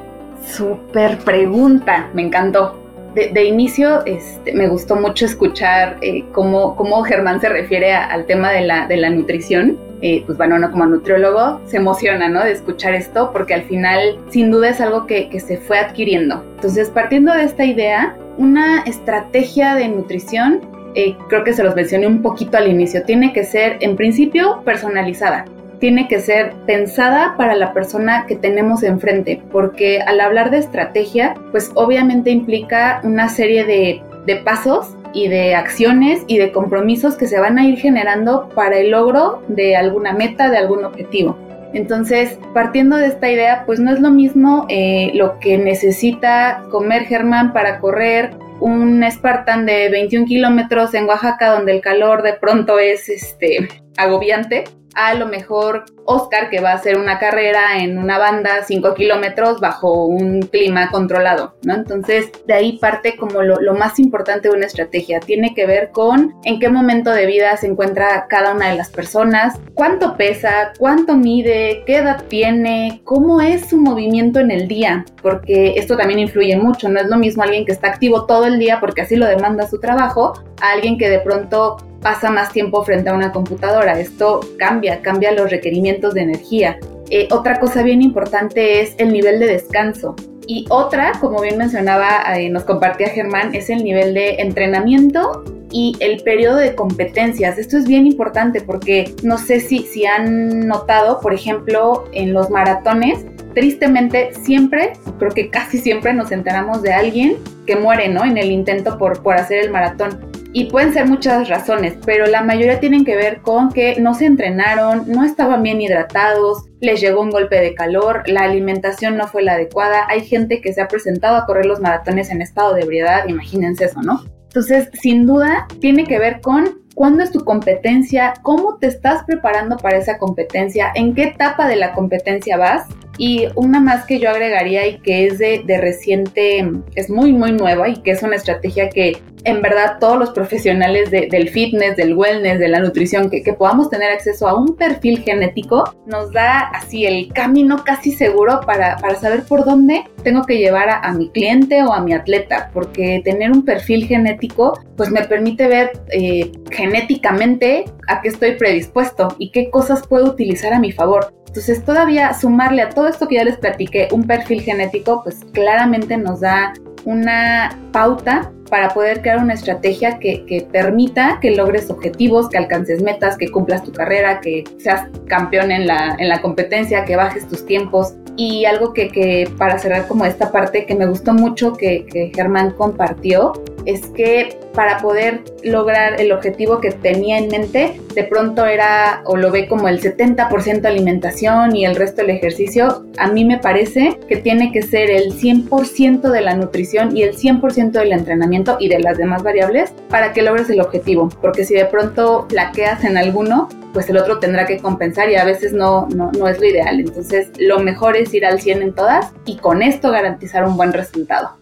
Super 0.47 1.19
pregunta, 1.19 2.11
me 2.15 2.23
encantó. 2.23 2.82
De, 3.14 3.45
inicio 3.45 4.04
este, 4.07 4.52
me 4.54 4.69
gustó 4.69 4.97
mucho 4.97 5.26
escuchar 5.26 5.99
eh, 6.00 6.25
cómo, 6.33 7.02
Germán 7.02 7.40
se 7.40 7.49
refiere 7.49 7.92
al 7.92 8.26
tema 8.26 8.50
de 8.52 8.62
la, 8.62 9.11
nutrición. 9.11 9.78
Eh, 10.00 10.25
pues 10.26 10.37
bueno, 10.37 10.57
uno 10.57 10.71
como 10.73 10.87
nutriólogo 10.87 11.61
se 11.66 11.76
emociona, 11.76 12.28
¿no? 12.28 12.42
De 12.42 12.50
escuchar 12.50 12.95
esto 12.95 13.31
porque 13.33 13.54
al 13.54 13.62
final 13.62 14.19
sin 14.31 14.50
duda 14.50 14.71
es 14.71 14.81
algo 14.81 15.07
que, 15.07 15.28
que 15.28 15.38
se 15.38 15.59
fue 15.59 15.78
adquiriendo. 15.78 16.42
Entonces, 16.57 16.90
partiendo 16.90 17.33
de 17.33 17.45
esta 17.45 17.64
idea, 17.64 18.16
una 18.37 18.83
estrategia 18.83 19.76
de 19.76 19.88
nutrición 19.88 20.61
eh, 20.95 21.16
creo 21.28 21.42
que 21.42 21.54
se 21.54 21.62
los 21.62 21.75
mencioné 21.75 22.07
un 22.07 22.21
poquito 22.21 22.59
al 22.59 22.69
inicio, 22.69 23.02
tiene 23.04 23.33
que 23.33 23.45
ser 23.45 23.78
en 23.81 23.97
principio 23.97 24.62
personalizada, 24.64 25.47
tiene 25.83 26.07
que 26.07 26.21
ser 26.21 26.53
pensada 26.65 27.35
para 27.37 27.57
la 27.57 27.73
persona 27.73 28.27
que 28.29 28.37
tenemos 28.37 28.85
enfrente, 28.85 29.43
porque 29.51 30.01
al 30.01 30.21
hablar 30.21 30.53
de 30.53 30.59
estrategia, 30.59 31.35
pues 31.51 31.73
obviamente 31.75 32.31
implica 32.31 33.01
una 33.03 33.29
serie 33.29 33.65
de, 33.65 34.01
pasos 34.45 34.97
y 35.12 35.27
de 35.27 35.57
acciones 35.57 36.23
y 36.29 36.39
de 36.39 36.53
compromisos 36.53 37.17
que 37.17 37.27
se 37.27 37.41
van 37.41 37.59
a 37.59 37.67
ir 37.67 37.79
generando 37.79 38.49
para 38.51 38.79
el 38.79 38.93
logro 38.93 39.43
de 39.49 39.75
alguna 39.75 40.12
meta, 40.12 40.49
de 40.51 40.59
algún 40.59 40.85
objetivo. 40.85 41.37
Entonces, 41.75 42.39
partiendo 42.55 42.97
de 42.97 43.07
esta 43.07 43.29
idea, 43.29 43.65
pues 43.67 43.81
no 43.81 43.93
es 43.93 43.99
lo 43.99 44.12
mismo 44.12 44.67
eh, 44.69 45.11
lo 45.15 45.41
que 45.41 45.59
necesita 45.59 46.62
comer 46.71 47.07
Germán 47.07 47.53
para 47.53 47.81
correr 47.81 48.31
un 48.61 49.03
Spartan 49.11 49.67
de 49.67 49.89
21 49.89 50.27
kilómetros 50.27 50.95
en 50.95 51.09
Oaxaca 51.09 51.51
donde 51.51 51.73
el 51.73 51.81
calor 51.81 52.23
de 52.23 52.35
pronto 52.35 52.79
es 52.79 53.09
este 53.09 53.69
agobiante 53.97 54.62
a 54.95 55.15
lo 55.15 55.27
mejor 55.27 55.85
Oscar 56.05 56.51
que 56.51 56.61
va 56.61 56.73
a 56.73 56.75
hacer 56.75 56.99
una 56.99 57.19
carrera 57.19 57.79
en 57.79 57.99
una 57.99 58.19
banda 58.19 58.65
5 58.67 58.95
kilómetros 58.95 59.61
bajo 59.61 60.07
un 60.07 60.43
clima 60.43 60.91
controlado, 60.91 61.55
¿no? 61.63 61.75
Entonces 61.75 62.31
de 62.47 62.55
ahí 62.55 62.79
parte 62.79 63.17
como 63.17 63.43
lo, 63.43 63.61
lo, 63.61 63.75
más 63.75 63.99
importante 63.99 64.49
de 64.49 64.55
una 64.55 64.67
estrategia, 64.67 65.21
tiene 65.21 65.55
que 65.55 65.67
ver 65.67 65.91
con 65.91 66.35
en 66.45 66.59
qué 66.59 66.69
momento 66.69 67.11
de 67.11 67.27
vida 67.27 67.57
se 67.57 67.67
encuentra 67.67 68.27
cada 68.29 68.55
una 68.55 68.71
de 68.71 68.77
las 68.77 68.91
personas, 68.91 69.59
cuánto 69.75 70.17
pesa, 70.17 70.73
cuánto 70.79 71.17
mide, 71.17 71.83
qué 71.87 71.97
edad 71.99 72.25
tiene, 72.29 73.01
cómo 73.05 73.41
es 73.41 73.69
su 73.69 73.79
movimiento 73.79 74.41
en 74.41 74.51
el 74.51 74.69
día, 74.69 75.05
porque 75.23 75.75
esto 75.77 75.97
también 75.97 76.19
influye 76.19 76.57
mucho, 76.57 76.89
no 76.89 77.01
es 77.01 77.07
lo 77.07 77.17
mismo 77.17 77.43
alguien 77.43 77.65
que 77.65 77.73
está 77.73 77.89
activo 77.89 78.27
todo 78.27 78.47
el 78.47 78.59
día 78.59 78.81
porque 78.81 79.03
así 79.03 79.17
lo 79.17 79.27
demanda 79.27 79.69
su 79.69 79.81
trabajo, 79.81 80.35
a 80.61 80.73
alguien 80.73 80.99
que 80.99 81.09
de 81.09 81.21
pronto 81.21 81.77
pasa 82.03 82.31
más 82.31 82.53
tiempo 82.53 82.85
frente 82.85 83.11
a 83.11 83.15
una 83.15 83.33
computadora. 83.33 83.99
Esto 83.99 84.41
cambia, 84.59 85.01
cambia 85.01 85.33
los 85.33 85.51
requerimientos 85.51 86.15
de 86.15 86.23
energía. 86.23 86.79
Eh, 87.11 87.29
otra 87.31 87.61
cosa 87.61 87.83
bien 87.83 88.03
importante 88.03 88.81
es 88.81 88.95
el 88.99 89.13
nivel 89.13 89.39
de 89.39 89.47
descanso. 89.47 90.17
Y 90.47 90.67
otra, 90.71 91.13
como 91.21 91.41
bien 91.41 91.57
mencionaba, 91.57 92.37
eh, 92.37 92.51
nos 92.51 92.65
compartía 92.65 93.09
Germán, 93.09 93.55
es 93.55 93.71
el 93.71 93.85
nivel 93.85 94.13
de 94.13 94.35
entrenamiento 94.41 95.45
y 95.71 95.97
el 96.01 96.23
periodo 96.23 96.57
de 96.57 96.75
competencias. 96.75 97.59
Esto 97.59 97.79
es 97.79 97.87
bien 97.87 98.07
importante 98.07 98.61
porque 98.61 99.15
no 99.23 99.39
sé 99.39 99.61
si, 99.61 99.81
si 99.81 100.05
han 100.05 100.67
notado, 100.67 101.21
por 101.21 101.33
ejemplo, 101.33 102.05
en 102.13 102.33
los 102.33 102.51
maratones, 102.51 103.25
tristemente 103.55 104.33
siempre, 104.43 104.93
creo 105.19 105.31
que 105.31 105.51
casi 105.51 105.79
siempre 105.79 106.13
nos 106.13 106.33
enteramos 106.33 106.83
de 106.83 106.93
alguien 106.93 107.37
que 107.67 107.77
muere, 107.77 108.09
¿no? 108.09 108.25
En 108.25 108.37
el 108.37 108.51
intento 108.51 108.99
por, 108.99 109.23
por 109.23 109.37
hacer 109.37 109.65
el 109.65 109.71
maratón. 109.71 110.33
Y 110.55 110.67
pueden 110.67 110.93
ser 110.93 111.07
muchas 111.07 111.49
razones, 111.49 111.97
pero 112.05 112.27
la 112.27 112.43
mayoría 112.43 112.79
tienen 112.79 113.05
que 113.05 113.17
ver 113.17 113.41
con 113.41 113.71
que 113.71 113.99
no 113.99 114.15
se 114.15 114.27
entrenaron, 114.27 115.05
no 115.07 115.25
estaban 115.25 115.63
bien 115.63 115.81
hidratados, 115.81 116.65
les 116.81 117.01
llegó 117.01 117.23
un 117.23 117.31
golpe 117.31 117.59
de 117.59 117.75
calor, 117.75 118.23
la 118.27 118.43
alimentación 118.43 119.17
no 119.17 119.27
fue 119.29 119.43
la 119.43 119.55
adecuada. 119.55 120.07
Hay 120.09 120.21
gente 120.21 120.61
que 120.61 120.75
se 120.75 120.83
ha 120.83 120.89
presentado 120.89 121.37
a 121.37 121.47
correr 121.47 121.65
los 121.65 121.81
maratones 121.81 122.31
en 122.31 122.43
estado 122.43 122.75
de 122.75 122.83
ebriedad, 122.83 123.27
imagínense 123.29 123.87
eso, 123.87 124.03
¿no? 124.03 124.25
Entonces, 124.49 124.91
sin 124.93 125.25
duda, 125.25 125.67
tiene 125.81 126.05
que 126.05 126.19
ver 126.19 126.43
con 126.43 126.83
cuándo 126.95 127.23
es 127.23 127.31
tu 127.31 127.43
competencia, 127.45 128.35
cómo 128.43 128.77
te 128.77 128.89
estás 128.89 129.25
preparando 129.25 129.79
para 129.79 129.97
esa 129.97 130.19
competencia, 130.19 130.93
en 130.95 131.15
qué 131.15 131.25
etapa 131.25 131.67
de 131.67 131.77
la 131.77 131.95
competencia 131.95 132.59
vas. 132.59 132.87
Y 133.19 133.47
una 133.54 133.81
más 133.81 134.07
que 134.07 134.19
yo 134.19 134.31
agregaría 134.31 134.87
y 134.87 134.99
que 135.00 135.26
es 135.26 135.38
de, 135.38 135.62
reciente, 135.81 136.66
es 136.95 137.11
muy, 137.11 137.33
muy 137.33 137.52
nueva 137.52 137.88
y 137.88 137.97
que 138.02 138.12
es 138.12 138.23
una 138.23 138.37
estrategia 138.37 138.88
que 138.88 139.21
en 139.45 139.61
verdad 139.61 139.99
todos 139.99 140.19
los 140.19 140.31
profesionales 140.31 141.11
del 141.11 141.49
fitness, 141.49 141.97
del 141.97 142.14
wellness, 142.14 142.59
de 142.59 142.69
la 142.69 142.81
nutrición, 142.81 143.28
que, 143.28 143.42
podamos 143.52 143.90
tener 143.90 144.12
acceso 144.12 144.49
a 144.49 144.59
un 144.59 144.76
perfil 144.76 145.21
genético, 145.21 145.95
nos 146.07 146.33
da 146.33 146.61
así 146.61 147.07
el 147.07 147.33
camino 147.33 147.83
casi 147.85 148.12
seguro 148.12 148.61
para, 148.64 148.99
saber 149.21 149.42
por 149.45 149.64
dónde 149.64 150.04
tengo 150.23 150.45
que 150.45 150.59
llevar 150.59 150.88
a, 150.90 151.12
mi 151.12 151.28
cliente 151.31 151.83
o 151.83 151.92
a 151.92 152.00
mi 152.00 152.14
atleta, 152.14 152.71
porque 152.73 153.21
tener 153.25 153.50
un 153.50 153.64
perfil 153.64 154.07
genético 154.07 154.78
pues 154.97 155.11
me 155.11 155.25
permite 155.25 155.66
ver 155.66 155.92
eh, 156.11 156.50
genéticamente 156.71 157.85
a 158.09 158.23
qué 158.23 158.28
estoy 158.28 158.52
predispuesto 158.52 159.35
y 159.38 159.50
qué 159.50 159.71
cosas 159.71 160.07
puedo 160.07 160.26
utilizar 160.26 160.73
a 160.73 160.78
mi 160.78 160.92
favor. 160.92 161.33
Entonces 161.53 161.85
todavía 161.85 162.33
sumarle 162.33 162.81
a 162.81 162.89
todo 162.89 163.09
esto 163.09 163.29
que 163.29 163.35
ya 163.35 163.45
les 163.45 163.59
platiqué 163.59 164.09
un 164.11 164.27
perfil 164.27 164.63
genético 164.63 165.23
pues 165.23 165.45
claramente 165.53 166.17
nos 166.17 166.41
da 166.41 166.73
una 167.05 167.79
pauta 167.93 168.51
para 168.73 168.89
poder 168.89 169.21
crear 169.21 169.37
una 169.39 169.53
estrategia 169.53 170.19
que, 170.19 170.67
permita 170.73 171.39
que 171.43 171.51
logres 171.51 171.91
objetivos, 171.91 172.49
que 172.49 172.57
alcances 172.57 173.03
metas, 173.03 173.37
que 173.37 173.51
cumplas 173.51 173.85
tu 173.85 173.93
carrera, 173.93 174.41
que 174.41 174.65
seas 174.79 175.09
campeón 175.27 175.71
en 175.71 175.87
la, 175.87 176.17
en 176.19 176.31
la 176.31 176.41
competencia, 176.41 177.05
que 177.05 177.17
bajes 177.17 177.47
tus 177.47 177.67
tiempos. 177.67 178.15
Y 178.39 178.65
algo 178.65 178.95
que, 178.95 179.09
que, 179.09 179.47
para 179.59 179.79
cerrar 179.79 180.09
como 180.09 180.25
esta 180.25 180.51
parte 180.51 180.87
que 180.87 180.95
me 180.95 181.05
gustó 181.05 181.35
mucho 181.35 181.75
que, 181.75 182.07
que 182.07 182.33
Germán 182.35 182.71
compartió 182.71 183.53
es 183.85 184.07
que 184.07 184.57
para 184.75 184.99
poder 184.99 185.43
lograr 185.65 186.21
el 186.21 186.33
objetivo 186.33 186.81
que 186.81 186.93
tenía 186.93 187.39
en 187.39 187.49
mente, 187.49 188.01
de 188.15 188.25
pronto 188.25 188.65
era 188.65 189.23
o 189.27 189.37
lo 189.37 189.51
ve 189.51 189.69
como 189.69 189.89
el 189.89 190.01
70% 190.01 190.85
alimentación 190.85 191.77
y 191.77 191.85
el 191.85 191.95
resto 191.95 192.23
el 192.23 192.31
ejercicio. 192.31 193.05
A 193.19 193.29
mí 193.29 193.45
me 193.45 193.59
parece 193.59 194.19
que 194.29 194.37
tiene 194.37 194.73
que 194.73 194.83
ser 194.83 195.11
el 195.11 195.33
100% 195.33 196.31
de 196.31 196.41
la 196.41 196.55
nutrición 196.55 196.92
y 196.93 197.23
el 197.23 197.37
100% 197.37 197.93
del 197.93 198.13
entrenamiento 198.13 198.77
y 198.79 198.89
de 198.89 199.01
las 199.01 199.17
demás 199.17 199.43
variables 199.43 199.93
para 200.09 200.33
que 200.33 200.43
logres 200.43 200.69
el 200.71 200.81
objetivo. 200.81 201.29
Porque 201.41 201.65
si 201.65 201.75
de 201.75 201.87
pronto 201.87 202.47
flaqueas 202.49 203.05
en 203.05 203.17
alguno, 203.17 203.69
pues 203.93 204.09
el 204.11 204.17
otro 204.17 204.39
tendrá 204.39 204.67
que 204.67 204.79
compensar 204.79 205.31
y 205.31 205.37
a 205.37 205.45
veces 205.45 205.73
no, 205.73 206.07
no, 206.15 206.31
no 206.33 206.49
es 206.49 206.61
lo 206.61 206.67
ideal. 206.67 207.01
Entonces 207.01 207.51
lo 207.59 207.79
mejor 207.79 208.17
es 208.17 208.33
ir 208.35 208.45
al 208.45 208.61
100 208.61 208.83
en 208.83 208.95
todas 208.95 209.33
y 209.45 209.57
con 209.57 209.83
esto 209.83 210.11
garantizar 210.11 210.65
un 210.65 210.77
buen 210.77 210.93
resultado. 210.93 211.57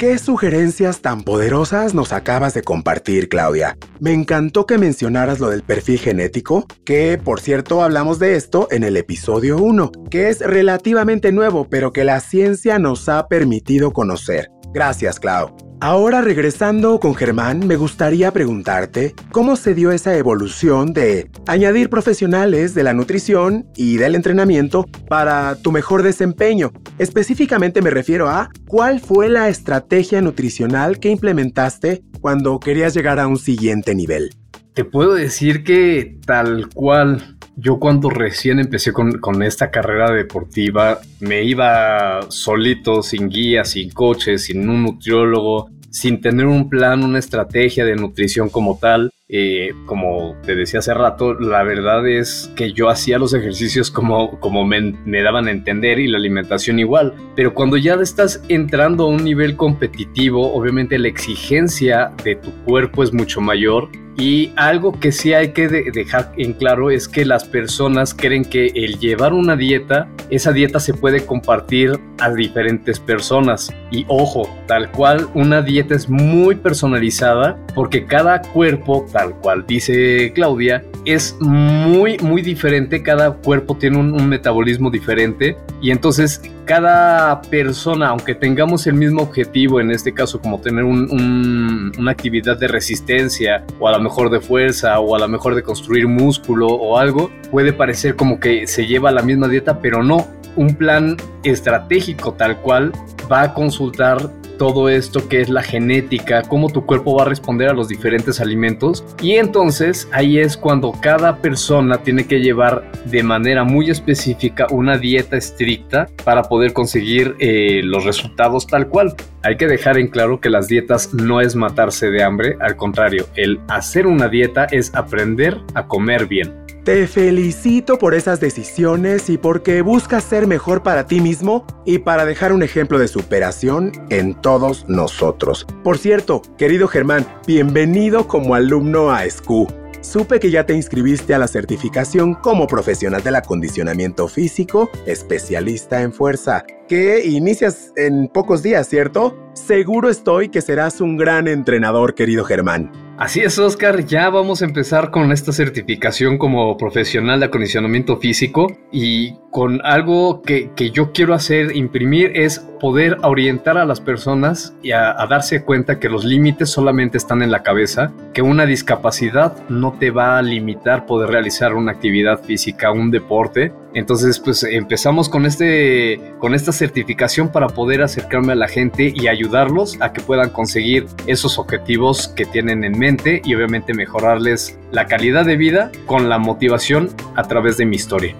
¿Qué 0.00 0.16
sugerencias 0.16 1.02
tan 1.02 1.24
poderosas 1.24 1.92
nos 1.92 2.14
acabas 2.14 2.54
de 2.54 2.62
compartir, 2.62 3.28
Claudia? 3.28 3.76
Me 3.98 4.14
encantó 4.14 4.64
que 4.64 4.78
mencionaras 4.78 5.40
lo 5.40 5.50
del 5.50 5.62
perfil 5.62 5.98
genético, 5.98 6.64
que 6.86 7.20
por 7.22 7.38
cierto 7.38 7.82
hablamos 7.82 8.18
de 8.18 8.34
esto 8.34 8.66
en 8.70 8.82
el 8.82 8.96
episodio 8.96 9.58
1, 9.58 9.92
que 10.08 10.30
es 10.30 10.40
relativamente 10.40 11.32
nuevo, 11.32 11.66
pero 11.68 11.92
que 11.92 12.04
la 12.04 12.20
ciencia 12.20 12.78
nos 12.78 13.10
ha 13.10 13.28
permitido 13.28 13.92
conocer. 13.92 14.50
Gracias, 14.72 15.18
Clau. 15.18 15.56
Ahora 15.82 16.20
regresando 16.20 17.00
con 17.00 17.14
Germán, 17.14 17.66
me 17.66 17.76
gustaría 17.76 18.30
preguntarte 18.32 19.14
cómo 19.32 19.56
se 19.56 19.74
dio 19.74 19.92
esa 19.92 20.14
evolución 20.14 20.92
de 20.92 21.30
añadir 21.46 21.88
profesionales 21.88 22.74
de 22.74 22.82
la 22.82 22.92
nutrición 22.92 23.66
y 23.74 23.96
del 23.96 24.14
entrenamiento 24.14 24.84
para 25.08 25.56
tu 25.56 25.72
mejor 25.72 26.02
desempeño. 26.02 26.70
Específicamente 26.98 27.80
me 27.80 27.88
refiero 27.88 28.28
a 28.28 28.50
cuál 28.68 29.00
fue 29.00 29.30
la 29.30 29.48
estrategia 29.48 30.20
nutricional 30.20 31.00
que 31.00 31.08
implementaste 31.08 32.02
cuando 32.20 32.60
querías 32.60 32.92
llegar 32.92 33.18
a 33.18 33.26
un 33.26 33.38
siguiente 33.38 33.94
nivel. 33.94 34.36
Te 34.74 34.84
puedo 34.84 35.14
decir 35.14 35.64
que 35.64 36.18
tal 36.26 36.68
cual 36.74 37.38
yo 37.56 37.78
cuando 37.78 38.10
recién 38.10 38.58
empecé 38.58 38.92
con, 38.92 39.18
con, 39.18 39.42
esta 39.42 39.70
carrera 39.70 40.10
deportiva, 40.12 41.00
me 41.20 41.42
iba 41.44 42.20
solito, 42.28 43.02
sin 43.02 43.28
guía, 43.28 43.64
sin 43.64 43.90
coche, 43.90 44.38
sin 44.38 44.68
un 44.68 44.82
nutriólogo, 44.84 45.70
sin 45.90 46.20
tener 46.20 46.46
un 46.46 46.68
plan, 46.68 47.04
una 47.04 47.18
estrategia 47.18 47.84
de 47.84 47.96
nutrición 47.96 48.48
como 48.48 48.78
tal. 48.78 49.10
Eh, 49.32 49.70
como 49.86 50.34
te 50.44 50.56
decía 50.56 50.80
hace 50.80 50.92
rato, 50.92 51.34
la 51.34 51.62
verdad 51.62 52.08
es 52.08 52.50
que 52.56 52.72
yo 52.72 52.88
hacía 52.88 53.16
los 53.18 53.32
ejercicios 53.32 53.88
como, 53.90 54.40
como 54.40 54.64
me, 54.64 54.80
me 55.04 55.22
daban 55.22 55.46
a 55.46 55.52
entender 55.52 56.00
y 56.00 56.08
la 56.08 56.18
alimentación 56.18 56.80
igual. 56.80 57.14
Pero 57.36 57.54
cuando 57.54 57.76
ya 57.76 57.94
estás 57.94 58.42
entrando 58.48 59.04
a 59.04 59.08
un 59.08 59.24
nivel 59.24 59.56
competitivo, 59.56 60.52
obviamente 60.52 60.98
la 60.98 61.08
exigencia 61.08 62.10
de 62.24 62.36
tu 62.36 62.50
cuerpo 62.64 63.04
es 63.04 63.12
mucho 63.12 63.40
mayor 63.40 63.88
y 64.20 64.52
algo 64.56 65.00
que 65.00 65.12
sí 65.12 65.32
hay 65.32 65.52
que 65.52 65.66
dejar 65.66 66.32
en 66.36 66.52
claro 66.52 66.90
es 66.90 67.08
que 67.08 67.24
las 67.24 67.44
personas 67.44 68.12
creen 68.12 68.44
que 68.44 68.66
el 68.74 68.98
llevar 68.98 69.32
una 69.32 69.56
dieta, 69.56 70.08
esa 70.28 70.52
dieta 70.52 70.78
se 70.78 70.92
puede 70.92 71.24
compartir 71.24 71.98
a 72.18 72.30
diferentes 72.30 73.00
personas. 73.00 73.74
Y 73.90 74.04
ojo, 74.08 74.42
tal 74.66 74.90
cual, 74.90 75.26
una 75.32 75.62
dieta 75.62 75.94
es 75.94 76.10
muy 76.10 76.54
personalizada 76.54 77.56
porque 77.74 78.04
cada 78.04 78.42
cuerpo, 78.42 79.06
tal 79.10 79.34
cual 79.36 79.64
dice 79.66 80.32
Claudia, 80.34 80.84
es 81.06 81.34
muy, 81.40 82.18
muy 82.18 82.42
diferente. 82.42 83.02
Cada 83.02 83.32
cuerpo 83.32 83.74
tiene 83.76 83.96
un, 83.96 84.28
metabolismo 84.28 84.90
diferente. 84.90 85.56
Y 85.80 85.92
entonces 85.92 86.42
cada 86.70 87.42
persona, 87.42 88.10
aunque 88.10 88.36
tengamos 88.36 88.86
el 88.86 88.94
mismo 88.94 89.22
objetivo, 89.22 89.80
en 89.80 89.90
este 89.90 90.14
caso 90.14 90.40
como 90.40 90.60
tener 90.60 90.84
una 90.84 92.12
actividad 92.12 92.56
de 92.58 92.68
resistencia 92.68 93.64
o 93.80 93.88
a 93.88 93.90
lo 93.90 93.98
mejor 93.98 94.30
de 94.30 94.40
fuerza 94.40 95.00
o 95.00 95.16
a 95.16 95.18
lo 95.18 95.26
mejor 95.26 95.56
de 95.56 95.64
construir 95.64 96.06
músculo 96.06 96.68
o 96.68 96.96
algo, 96.96 97.28
puede 97.50 97.72
parecer 97.72 98.14
como 98.14 98.38
que 98.38 98.68
se 98.68 98.86
lleva 98.86 99.10
la 99.10 99.22
misma 99.22 99.48
dieta, 99.48 99.80
pero 99.80 100.04
no. 100.04 100.28
Un 100.54 100.76
plan 100.76 101.16
estratégico 101.42 102.34
tal 102.34 102.58
cual 102.58 102.92
va 103.30 103.42
a 103.42 103.52
consultar 103.52 104.30
todo 104.60 104.90
esto 104.90 105.26
que 105.26 105.40
es 105.40 105.48
la 105.48 105.62
genética, 105.62 106.42
cómo 106.42 106.68
tu 106.68 106.84
cuerpo 106.84 107.16
va 107.16 107.22
a 107.22 107.24
responder 107.24 107.70
a 107.70 107.72
los 107.72 107.88
diferentes 107.88 108.42
alimentos. 108.42 109.02
Y 109.22 109.36
entonces 109.36 110.06
ahí 110.12 110.38
es 110.38 110.54
cuando 110.54 110.92
cada 111.00 111.38
persona 111.38 112.02
tiene 112.02 112.26
que 112.26 112.40
llevar 112.40 112.92
de 113.06 113.22
manera 113.22 113.64
muy 113.64 113.88
específica 113.88 114.66
una 114.70 114.98
dieta 114.98 115.38
estricta 115.38 116.08
para 116.26 116.42
poder 116.42 116.74
conseguir 116.74 117.36
eh, 117.38 117.80
los 117.82 118.04
resultados 118.04 118.66
tal 118.66 118.88
cual. 118.88 119.14
Hay 119.44 119.56
que 119.56 119.66
dejar 119.66 119.96
en 119.96 120.08
claro 120.08 120.42
que 120.42 120.50
las 120.50 120.68
dietas 120.68 121.14
no 121.14 121.40
es 121.40 121.56
matarse 121.56 122.10
de 122.10 122.22
hambre, 122.22 122.58
al 122.60 122.76
contrario, 122.76 123.24
el 123.36 123.58
hacer 123.68 124.06
una 124.06 124.28
dieta 124.28 124.66
es 124.66 124.94
aprender 124.94 125.56
a 125.72 125.86
comer 125.86 126.26
bien. 126.26 126.60
Te 126.84 127.06
felicito 127.06 127.98
por 127.98 128.14
esas 128.14 128.40
decisiones 128.40 129.28
y 129.28 129.36
porque 129.36 129.82
buscas 129.82 130.24
ser 130.24 130.46
mejor 130.46 130.82
para 130.82 131.06
ti 131.06 131.20
mismo 131.20 131.66
y 131.84 131.98
para 131.98 132.24
dejar 132.24 132.54
un 132.54 132.62
ejemplo 132.62 132.98
de 132.98 133.06
superación 133.06 133.92
en 134.08 134.34
todos 134.50 134.84
nosotros. 134.88 135.64
Por 135.84 135.96
cierto, 135.96 136.42
querido 136.58 136.88
Germán, 136.88 137.24
bienvenido 137.46 138.26
como 138.26 138.56
alumno 138.56 139.12
a 139.12 139.24
SCU. 139.30 139.68
Supe 140.00 140.40
que 140.40 140.50
ya 140.50 140.66
te 140.66 140.74
inscribiste 140.74 141.34
a 141.34 141.38
la 141.38 141.46
certificación 141.46 142.34
como 142.34 142.66
profesional 142.66 143.22
del 143.22 143.36
acondicionamiento 143.36 144.26
físico, 144.26 144.90
especialista 145.06 146.02
en 146.02 146.12
fuerza, 146.12 146.64
que 146.88 147.24
inicias 147.24 147.92
en 147.94 148.26
pocos 148.26 148.60
días, 148.64 148.88
¿cierto? 148.88 149.38
Seguro 149.52 150.08
estoy 150.10 150.48
que 150.48 150.62
serás 150.62 151.00
un 151.00 151.16
gran 151.16 151.46
entrenador, 151.46 152.16
querido 152.16 152.44
Germán. 152.44 152.90
Así 153.20 153.40
es, 153.40 153.58
Oscar, 153.58 154.06
ya 154.06 154.30
vamos 154.30 154.62
a 154.62 154.64
empezar 154.64 155.10
con 155.10 155.30
esta 155.30 155.52
certificación 155.52 156.38
como 156.38 156.74
profesional 156.78 157.38
de 157.38 157.46
acondicionamiento 157.46 158.16
físico 158.16 158.78
y 158.90 159.34
con 159.50 159.84
algo 159.84 160.40
que, 160.40 160.70
yo 160.90 161.12
quiero 161.12 161.34
hacer, 161.34 161.76
imprimir, 161.76 162.32
es 162.34 162.60
poder 162.80 163.18
orientar 163.22 163.76
a 163.76 163.84
las 163.84 164.00
personas 164.00 164.74
y 164.82 164.92
a, 164.92 165.12
darse 165.28 165.64
cuenta 165.64 165.98
que 165.98 166.08
los 166.08 166.24
límites 166.24 166.70
solamente 166.70 167.18
están 167.18 167.42
en 167.42 167.50
la 167.50 167.62
cabeza, 167.62 168.10
que 168.32 168.40
una 168.40 168.64
discapacidad 168.64 169.54
no 169.68 169.92
te 170.00 170.10
va 170.10 170.38
a 170.38 170.42
limitar 170.42 171.04
poder 171.04 171.28
realizar 171.28 171.74
una 171.74 171.92
actividad 171.92 172.42
física, 172.42 172.90
un 172.90 173.10
deporte. 173.10 173.70
Entonces, 173.94 174.38
pues 174.38 174.62
empezamos 174.62 175.28
con, 175.28 175.46
este, 175.46 176.20
con 176.38 176.54
esta 176.54 176.72
certificación 176.72 177.50
para 177.50 177.68
poder 177.68 178.02
acercarme 178.02 178.52
a 178.52 178.56
la 178.56 178.68
gente 178.68 179.12
y 179.14 179.26
ayudarlos 179.26 179.96
a 180.00 180.12
que 180.12 180.20
puedan 180.20 180.50
conseguir 180.50 181.06
esos 181.26 181.58
objetivos 181.58 182.28
que 182.28 182.44
tienen 182.44 182.84
en 182.84 182.98
mente 182.98 183.42
y 183.44 183.54
obviamente 183.54 183.94
mejorarles 183.94 184.78
la 184.92 185.06
calidad 185.06 185.44
de 185.44 185.56
vida 185.56 185.90
con 186.06 186.28
la 186.28 186.38
motivación 186.38 187.08
a 187.34 187.42
través 187.42 187.76
de 187.76 187.86
mi 187.86 187.96
historia. 187.96 188.34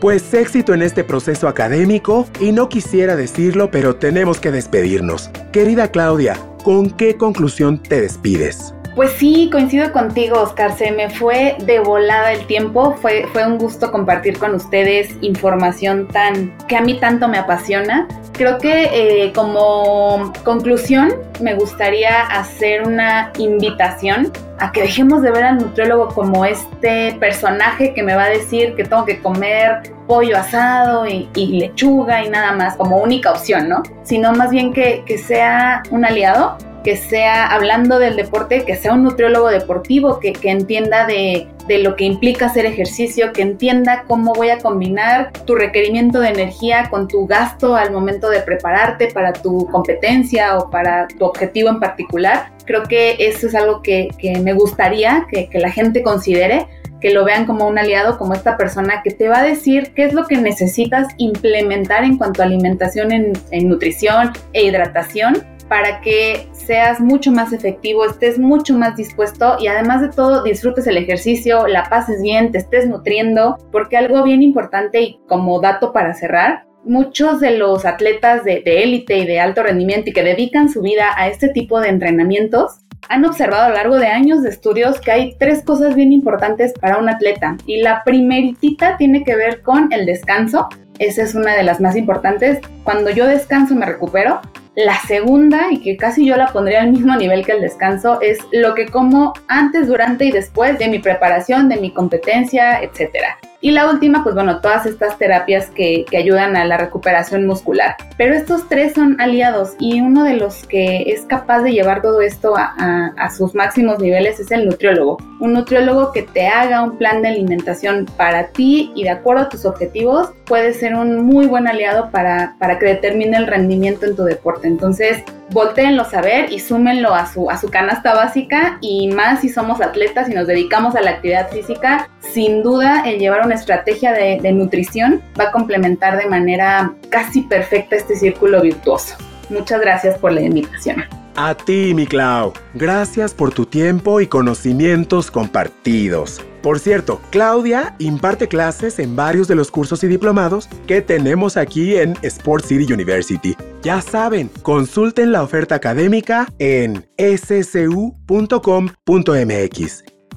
Pues 0.00 0.34
éxito 0.34 0.74
en 0.74 0.82
este 0.82 1.04
proceso 1.04 1.48
académico 1.48 2.26
y 2.38 2.52
no 2.52 2.68
quisiera 2.68 3.16
decirlo, 3.16 3.70
pero 3.70 3.96
tenemos 3.96 4.40
que 4.40 4.50
despedirnos. 4.50 5.30
Querida 5.52 5.90
Claudia, 5.90 6.36
¿con 6.62 6.90
qué 6.90 7.16
conclusión 7.16 7.82
te 7.82 8.02
despides? 8.02 8.75
Pues 8.96 9.12
sí, 9.12 9.50
coincido 9.52 9.92
contigo, 9.92 10.40
Oscar. 10.40 10.72
Se 10.74 10.90
me 10.90 11.10
fue 11.10 11.58
de 11.66 11.80
volada 11.80 12.32
el 12.32 12.46
tiempo. 12.46 12.96
Fue, 13.02 13.26
fue 13.30 13.46
un 13.46 13.58
gusto 13.58 13.92
compartir 13.92 14.38
con 14.38 14.54
ustedes 14.54 15.14
información 15.20 16.08
tan 16.08 16.56
que 16.66 16.78
a 16.78 16.80
mí 16.80 16.98
tanto 16.98 17.28
me 17.28 17.36
apasiona. 17.36 18.08
Creo 18.32 18.56
que 18.56 18.88
eh, 18.94 19.32
como 19.34 20.32
conclusión 20.44 21.12
me 21.42 21.54
gustaría 21.54 22.22
hacer 22.22 22.84
una 22.84 23.32
invitación 23.36 24.32
a 24.58 24.72
que 24.72 24.80
dejemos 24.80 25.20
de 25.20 25.30
ver 25.30 25.44
al 25.44 25.58
nutriólogo 25.58 26.08
como 26.14 26.46
este 26.46 27.14
personaje 27.20 27.92
que 27.92 28.02
me 28.02 28.14
va 28.14 28.24
a 28.24 28.30
decir 28.30 28.74
que 28.76 28.84
tengo 28.84 29.04
que 29.04 29.20
comer 29.20 29.92
pollo 30.06 30.38
asado 30.38 31.06
y, 31.06 31.28
lechuga 31.34 32.24
y 32.24 32.30
nada 32.30 32.52
más 32.52 32.76
como 32.76 32.96
única 32.96 33.32
opción, 33.32 33.68
¿no? 33.68 33.82
Sino 34.04 34.32
más 34.32 34.50
bien 34.50 34.72
que, 34.72 35.02
que 35.04 35.18
sea 35.18 35.82
un 35.90 36.06
aliado 36.06 36.56
que 36.86 36.96
sea, 36.96 37.48
hablando 37.48 37.98
del 37.98 38.14
deporte, 38.14 38.64
que 38.64 38.76
sea 38.76 38.92
un 38.92 39.02
nutriólogo 39.02 39.48
deportivo, 39.48 40.20
que, 40.20 40.32
entienda 40.44 41.04
de, 41.04 41.48
de, 41.66 41.80
lo 41.80 41.96
que 41.96 42.04
implica 42.04 42.46
hacer 42.46 42.64
ejercicio, 42.64 43.32
que 43.32 43.42
entienda 43.42 44.04
cómo 44.06 44.34
voy 44.34 44.50
a 44.50 44.58
combinar 44.58 45.32
tu 45.46 45.56
requerimiento 45.56 46.20
de 46.20 46.28
energía 46.28 46.88
con 46.88 47.08
tu 47.08 47.26
gasto 47.26 47.74
al 47.74 47.90
momento 47.90 48.30
de 48.30 48.38
prepararte 48.38 49.08
para 49.08 49.32
tu 49.32 49.66
competencia 49.66 50.56
o 50.58 50.70
para 50.70 51.08
tu 51.08 51.24
objetivo 51.24 51.70
en 51.70 51.80
particular. 51.80 52.52
Creo 52.66 52.84
que 52.84 53.16
eso 53.18 53.48
es 53.48 53.56
algo 53.56 53.82
que, 53.82 54.06
que 54.16 54.38
me 54.38 54.52
gustaría 54.52 55.26
que, 55.28 55.48
que 55.48 55.58
la 55.58 55.72
gente 55.72 56.04
considere 56.04 56.68
que 57.00 57.10
lo 57.10 57.24
vean 57.24 57.46
como 57.46 57.66
un 57.66 57.78
aliado, 57.80 58.16
como 58.16 58.32
esta 58.32 58.56
persona 58.56 59.02
que 59.02 59.10
te 59.10 59.28
va 59.28 59.38
a 59.38 59.42
decir 59.42 59.92
qué 59.96 60.04
es 60.04 60.12
lo 60.12 60.28
que 60.28 60.36
necesitas 60.36 61.08
implementar 61.16 62.04
en 62.04 62.16
cuanto 62.16 62.42
a 62.42 62.44
alimentación 62.44 63.10
en, 63.10 63.32
en 63.50 63.68
nutrición 63.68 64.30
e 64.52 64.66
hidratación 64.66 65.55
para 65.68 66.00
que 66.00 66.48
seas 66.52 67.00
mucho 67.00 67.32
más 67.32 67.52
efectivo, 67.52 68.04
estés 68.04 68.38
mucho 68.38 68.76
más 68.76 68.96
dispuesto 68.96 69.56
y 69.58 69.66
además 69.66 70.00
de 70.00 70.08
todo 70.08 70.42
disfrutes 70.42 70.86
el 70.86 70.96
ejercicio, 70.96 71.66
la 71.66 71.84
pases 71.84 72.22
bien, 72.22 72.52
te 72.52 72.58
estés 72.58 72.88
nutriendo, 72.88 73.58
porque 73.72 73.96
algo 73.96 74.22
bien 74.22 74.42
importante 74.42 75.00
y 75.00 75.20
como 75.28 75.60
dato 75.60 75.92
para 75.92 76.14
cerrar, 76.14 76.64
muchos 76.84 77.40
de 77.40 77.58
los 77.58 77.84
atletas 77.84 78.44
de 78.44 78.62
élite 78.64 79.18
y 79.18 79.26
de 79.26 79.40
alto 79.40 79.62
rendimiento 79.62 80.10
y 80.10 80.12
que 80.12 80.22
dedican 80.22 80.68
su 80.68 80.82
vida 80.82 81.06
a 81.16 81.28
este 81.28 81.48
tipo 81.48 81.80
de 81.80 81.88
entrenamientos 81.88 82.80
han 83.08 83.24
observado 83.24 83.64
a 83.64 83.68
lo 83.68 83.74
largo 83.74 83.98
de 83.98 84.08
años 84.08 84.42
de 84.42 84.50
estudios 84.50 85.00
que 85.00 85.12
hay 85.12 85.36
tres 85.38 85.62
cosas 85.62 85.94
bien 85.94 86.12
importantes 86.12 86.72
para 86.80 86.98
un 86.98 87.08
atleta 87.08 87.56
y 87.66 87.80
la 87.82 88.02
primeritita 88.04 88.96
tiene 88.96 89.24
que 89.24 89.36
ver 89.36 89.62
con 89.62 89.92
el 89.92 90.06
descanso. 90.06 90.68
Esa 90.98 91.22
es 91.22 91.34
una 91.34 91.54
de 91.54 91.62
las 91.62 91.80
más 91.80 91.96
importantes. 91.96 92.60
Cuando 92.84 93.10
yo 93.10 93.26
descanso 93.26 93.74
me 93.74 93.86
recupero, 93.86 94.40
la 94.76 95.00
segunda, 95.08 95.72
y 95.72 95.80
que 95.80 95.96
casi 95.96 96.26
yo 96.26 96.36
la 96.36 96.48
pondría 96.48 96.82
al 96.82 96.92
mismo 96.92 97.16
nivel 97.16 97.44
que 97.44 97.52
el 97.52 97.62
descanso, 97.62 98.20
es 98.20 98.38
lo 98.52 98.74
que 98.74 98.86
como 98.86 99.32
antes, 99.48 99.88
durante 99.88 100.26
y 100.26 100.30
después 100.30 100.78
de 100.78 100.88
mi 100.88 100.98
preparación, 100.98 101.68
de 101.68 101.78
mi 101.78 101.92
competencia, 101.92 102.80
etcétera. 102.82 103.38
Y 103.60 103.70
la 103.70 103.90
última, 103.90 104.22
pues 104.22 104.34
bueno, 104.34 104.60
todas 104.60 104.86
estas 104.86 105.18
terapias 105.18 105.70
que, 105.70 106.04
ayudan 106.16 106.56
a 106.56 106.64
la 106.64 106.76
recuperación 106.76 107.46
muscular. 107.46 107.96
Pero 108.16 108.34
estos 108.34 108.68
tres 108.68 108.94
son 108.94 109.20
aliados 109.20 109.74
y 109.78 110.00
uno 110.00 110.24
de 110.24 110.34
los 110.34 110.66
que 110.66 111.04
es 111.06 111.22
capaz 111.22 111.62
de 111.62 111.72
llevar 111.72 112.00
todo 112.00 112.20
esto 112.20 112.54
a, 112.56 113.30
sus 113.36 113.54
máximos 113.54 113.98
niveles 113.98 114.40
es 114.40 114.50
el 114.50 114.66
nutriólogo. 114.66 115.18
Un 115.40 115.54
nutriólogo 115.54 116.12
que 116.12 116.22
te 116.22 116.46
haga 116.46 116.82
un 116.82 116.96
plan 116.96 117.22
de 117.22 117.28
alimentación 117.28 118.06
para 118.16 118.48
ti 118.48 118.92
y 118.94 119.02
de 119.02 119.10
acuerdo 119.10 119.42
a 119.42 119.48
tus 119.48 119.64
objetivos 119.64 120.30
puede 120.46 120.72
ser 120.74 120.94
un 120.94 121.24
muy 121.24 121.46
buen 121.46 121.66
aliado 121.66 122.10
para, 122.10 122.56
para 122.58 122.78
que 122.78 122.86
determine 122.86 123.36
el 123.36 123.46
rendimiento 123.46 124.06
en 124.06 124.16
tu 124.16 124.24
deporte. 124.24 124.68
Entonces, 124.68 125.22
volteenlo 125.50 126.06
a 126.10 126.20
ver 126.20 126.52
y 126.52 126.60
súmenlo 126.60 127.14
a 127.14 127.26
su, 127.26 127.50
a 127.50 127.58
su 127.58 127.68
canasta 127.68 128.14
básica 128.14 128.78
y 128.80 129.08
más 129.08 129.40
si 129.40 129.48
somos 129.48 129.80
atletas 129.80 130.28
y 130.28 130.34
nos 130.34 130.46
dedicamos 130.46 130.94
a 130.94 131.02
la 131.02 131.10
actividad 131.10 131.50
física, 131.50 132.08
sin 132.20 132.62
duda 132.62 133.02
el 133.04 133.18
llevar 133.18 133.44
una 133.44 133.54
estrategia 133.54 134.12
de, 134.12 134.38
de 134.40 134.52
nutrición 134.52 135.20
va 135.38 135.44
a 135.44 135.52
complementar 135.52 136.16
de 136.16 136.26
manera 136.26 136.94
casi 137.10 137.42
perfecta 137.42 137.96
este 137.96 138.16
círculo 138.16 138.62
virtuoso. 138.62 139.16
Muchas 139.50 139.80
gracias 139.80 140.18
por 140.18 140.32
la 140.32 140.40
invitación. 140.40 141.04
A 141.36 141.54
ti, 141.54 141.92
mi 141.94 142.06
Clau. 142.06 142.54
Gracias 142.72 143.34
por 143.34 143.52
tu 143.52 143.66
tiempo 143.66 144.20
y 144.20 144.26
conocimientos 144.26 145.30
compartidos. 145.30 146.40
Por 146.66 146.80
cierto, 146.80 147.20
Claudia 147.30 147.94
imparte 148.00 148.48
clases 148.48 148.98
en 148.98 149.14
varios 149.14 149.46
de 149.46 149.54
los 149.54 149.70
cursos 149.70 150.02
y 150.02 150.08
diplomados 150.08 150.68
que 150.88 151.00
tenemos 151.00 151.56
aquí 151.56 151.94
en 151.94 152.18
Sport 152.22 152.64
City 152.64 152.92
University. 152.92 153.54
Ya 153.82 154.00
saben, 154.00 154.50
consulten 154.62 155.30
la 155.30 155.44
oferta 155.44 155.76
académica 155.76 156.52
en 156.58 157.08
scu.com.mx. 157.18 158.16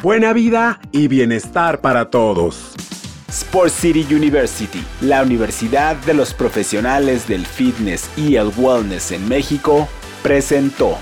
Buena 0.00 0.32
vida 0.32 0.80
y 0.92 1.08
bienestar 1.08 1.80
para 1.80 2.10
todos. 2.10 2.76
Sport 3.28 3.70
City 3.70 4.06
University, 4.14 4.84
la 5.00 5.24
universidad 5.24 5.96
de 5.96 6.14
los 6.14 6.32
profesionales 6.32 7.26
del 7.26 7.44
fitness 7.44 8.08
y 8.16 8.36
el 8.36 8.52
wellness 8.56 9.10
en 9.10 9.28
México, 9.28 9.88
presentó. 10.22 10.96